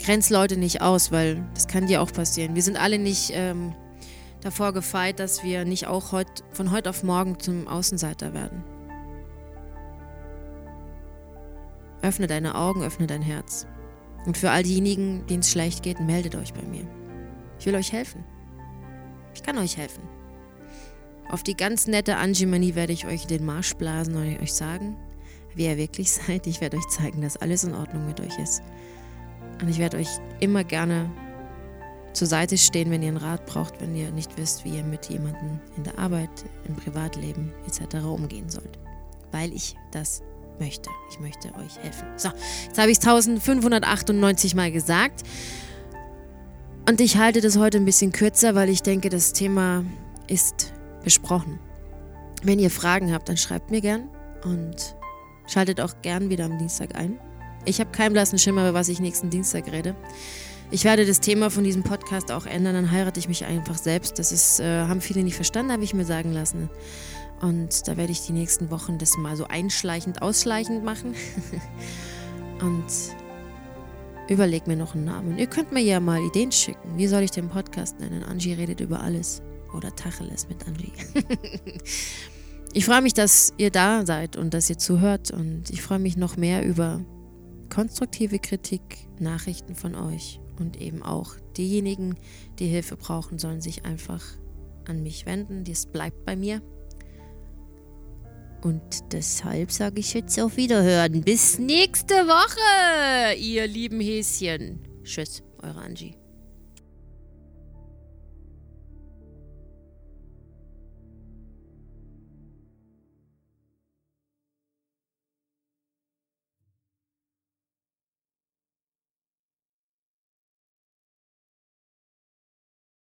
Grenz 0.00 0.28
Leute 0.28 0.56
nicht 0.56 0.82
aus, 0.82 1.12
weil 1.12 1.46
das 1.54 1.68
kann 1.68 1.86
dir 1.86 2.02
auch 2.02 2.12
passieren. 2.12 2.56
Wir 2.56 2.62
sind 2.62 2.76
alle 2.76 2.98
nicht 2.98 3.30
ähm, 3.32 3.74
davor 4.40 4.72
gefeit, 4.72 5.20
dass 5.20 5.44
wir 5.44 5.64
nicht 5.64 5.86
auch 5.86 6.10
heut, 6.10 6.42
von 6.50 6.72
heute 6.72 6.90
auf 6.90 7.04
morgen 7.04 7.38
zum 7.38 7.68
Außenseiter 7.68 8.34
werden. 8.34 8.64
Öffne 12.04 12.26
deine 12.26 12.54
Augen, 12.54 12.82
öffne 12.82 13.06
dein 13.06 13.22
Herz. 13.22 13.66
Und 14.26 14.36
für 14.36 14.50
all 14.50 14.62
diejenigen, 14.62 15.26
denen 15.26 15.40
es 15.40 15.50
schlecht 15.50 15.82
geht, 15.82 16.00
meldet 16.00 16.34
euch 16.34 16.52
bei 16.52 16.62
mir. 16.62 16.86
Ich 17.58 17.64
will 17.64 17.74
euch 17.74 17.92
helfen. 17.92 18.22
Ich 19.34 19.42
kann 19.42 19.56
euch 19.56 19.78
helfen. 19.78 20.02
Auf 21.30 21.42
die 21.42 21.56
ganz 21.56 21.86
nette 21.86 22.18
Angie 22.18 22.74
werde 22.74 22.92
ich 22.92 23.06
euch 23.06 23.26
den 23.26 23.46
Marsch 23.46 23.74
blasen 23.74 24.16
und 24.16 24.42
euch 24.42 24.52
sagen, 24.52 24.96
wie 25.54 25.64
ihr 25.64 25.78
wirklich 25.78 26.12
seid. 26.26 26.46
Ich 26.46 26.60
werde 26.60 26.76
euch 26.76 26.86
zeigen, 26.88 27.22
dass 27.22 27.38
alles 27.38 27.64
in 27.64 27.74
Ordnung 27.74 28.04
mit 28.04 28.20
euch 28.20 28.38
ist. 28.38 28.62
Und 29.62 29.70
ich 29.70 29.78
werde 29.78 29.96
euch 29.96 30.08
immer 30.40 30.62
gerne 30.62 31.10
zur 32.12 32.28
Seite 32.28 32.58
stehen, 32.58 32.90
wenn 32.90 33.02
ihr 33.02 33.08
einen 33.08 33.16
Rat 33.16 33.46
braucht, 33.46 33.80
wenn 33.80 33.96
ihr 33.96 34.10
nicht 34.12 34.36
wisst, 34.36 34.66
wie 34.66 34.76
ihr 34.76 34.84
mit 34.84 35.06
jemandem 35.06 35.58
in 35.78 35.84
der 35.84 35.98
Arbeit, 35.98 36.44
im 36.68 36.76
Privatleben 36.76 37.50
etc. 37.66 38.04
umgehen 38.04 38.50
sollt. 38.50 38.78
Weil 39.32 39.54
ich 39.54 39.74
das 39.90 40.22
möchte. 40.60 40.90
Ich 41.10 41.20
möchte 41.20 41.48
euch 41.48 41.78
helfen. 41.82 42.06
So, 42.16 42.30
jetzt 42.66 42.78
habe 42.78 42.90
ich 42.90 42.98
es 42.98 43.06
1598 43.06 44.54
Mal 44.54 44.72
gesagt. 44.72 45.22
Und 46.88 47.00
ich 47.00 47.16
halte 47.16 47.40
das 47.40 47.56
heute 47.56 47.78
ein 47.78 47.84
bisschen 47.84 48.12
kürzer, 48.12 48.54
weil 48.54 48.68
ich 48.68 48.82
denke, 48.82 49.08
das 49.08 49.32
Thema 49.32 49.84
ist 50.26 50.72
besprochen. 51.02 51.58
Wenn 52.42 52.58
ihr 52.58 52.70
Fragen 52.70 53.12
habt, 53.12 53.28
dann 53.28 53.36
schreibt 53.36 53.70
mir 53.70 53.80
gern 53.80 54.08
und 54.44 54.94
schaltet 55.46 55.80
auch 55.80 55.94
gern 56.02 56.28
wieder 56.28 56.44
am 56.44 56.58
Dienstag 56.58 56.94
ein. 56.94 57.18
Ich 57.64 57.80
habe 57.80 57.90
keinen 57.90 58.12
blassen 58.12 58.38
Schimmer, 58.38 58.68
über 58.68 58.78
was 58.78 58.88
ich 58.88 59.00
nächsten 59.00 59.30
Dienstag 59.30 59.72
rede. 59.72 59.94
Ich 60.70 60.84
werde 60.84 61.06
das 61.06 61.20
Thema 61.20 61.50
von 61.50 61.64
diesem 61.64 61.82
Podcast 61.82 62.32
auch 62.32 62.46
ändern, 62.46 62.74
dann 62.74 62.90
heirate 62.90 63.20
ich 63.20 63.28
mich 63.28 63.44
einfach 63.44 63.78
selbst. 63.78 64.18
Das 64.18 64.32
ist, 64.32 64.60
äh, 64.60 64.82
haben 64.86 65.00
viele 65.00 65.22
nicht 65.22 65.36
verstanden, 65.36 65.72
habe 65.72 65.84
ich 65.84 65.94
mir 65.94 66.04
sagen 66.04 66.32
lassen. 66.32 66.68
Und 67.40 67.86
da 67.88 67.96
werde 67.96 68.12
ich 68.12 68.22
die 68.22 68.32
nächsten 68.32 68.70
Wochen 68.70 68.98
das 68.98 69.16
mal 69.16 69.36
so 69.36 69.44
einschleichend, 69.44 70.22
ausschleichend 70.22 70.84
machen. 70.84 71.14
Und 72.60 72.86
überleg 74.28 74.66
mir 74.66 74.76
noch 74.76 74.94
einen 74.94 75.04
Namen. 75.04 75.38
Ihr 75.38 75.46
könnt 75.46 75.72
mir 75.72 75.82
ja 75.82 76.00
mal 76.00 76.20
Ideen 76.20 76.52
schicken. 76.52 76.96
Wie 76.96 77.06
soll 77.06 77.22
ich 77.22 77.30
den 77.30 77.48
Podcast 77.48 78.00
nennen? 78.00 78.22
Angie 78.22 78.54
redet 78.54 78.80
über 78.80 79.00
alles. 79.00 79.42
Oder 79.74 79.94
Tacheles 79.94 80.48
mit 80.48 80.66
Angie. 80.66 80.92
ich 82.72 82.84
freue 82.84 83.02
mich, 83.02 83.14
dass 83.14 83.52
ihr 83.58 83.70
da 83.70 84.06
seid 84.06 84.36
und 84.36 84.54
dass 84.54 84.70
ihr 84.70 84.78
zuhört. 84.78 85.30
Und 85.30 85.70
ich 85.70 85.82
freue 85.82 85.98
mich 85.98 86.16
noch 86.16 86.36
mehr 86.36 86.64
über 86.64 87.00
konstruktive 87.70 88.38
Kritik, 88.38 89.08
Nachrichten 89.18 89.74
von 89.74 89.94
euch. 89.94 90.40
Und 90.58 90.80
eben 90.80 91.02
auch 91.02 91.34
diejenigen, 91.56 92.14
die 92.60 92.68
Hilfe 92.68 92.96
brauchen, 92.96 93.38
sollen 93.38 93.60
sich 93.60 93.84
einfach 93.84 94.22
an 94.86 95.02
mich 95.02 95.26
wenden. 95.26 95.64
Das 95.64 95.86
bleibt 95.86 96.24
bei 96.24 96.36
mir. 96.36 96.62
Und 98.64 99.12
deshalb 99.12 99.70
sage 99.70 100.00
ich 100.00 100.14
jetzt 100.14 100.40
auf 100.40 100.56
Wiederhören. 100.56 101.20
Bis 101.20 101.58
nächste 101.58 102.14
Woche, 102.14 103.36
ihr 103.38 103.66
lieben 103.66 104.00
Häschen. 104.00 104.88
Tschüss, 105.04 105.42
eure 105.62 105.82
Angie. 105.82 106.16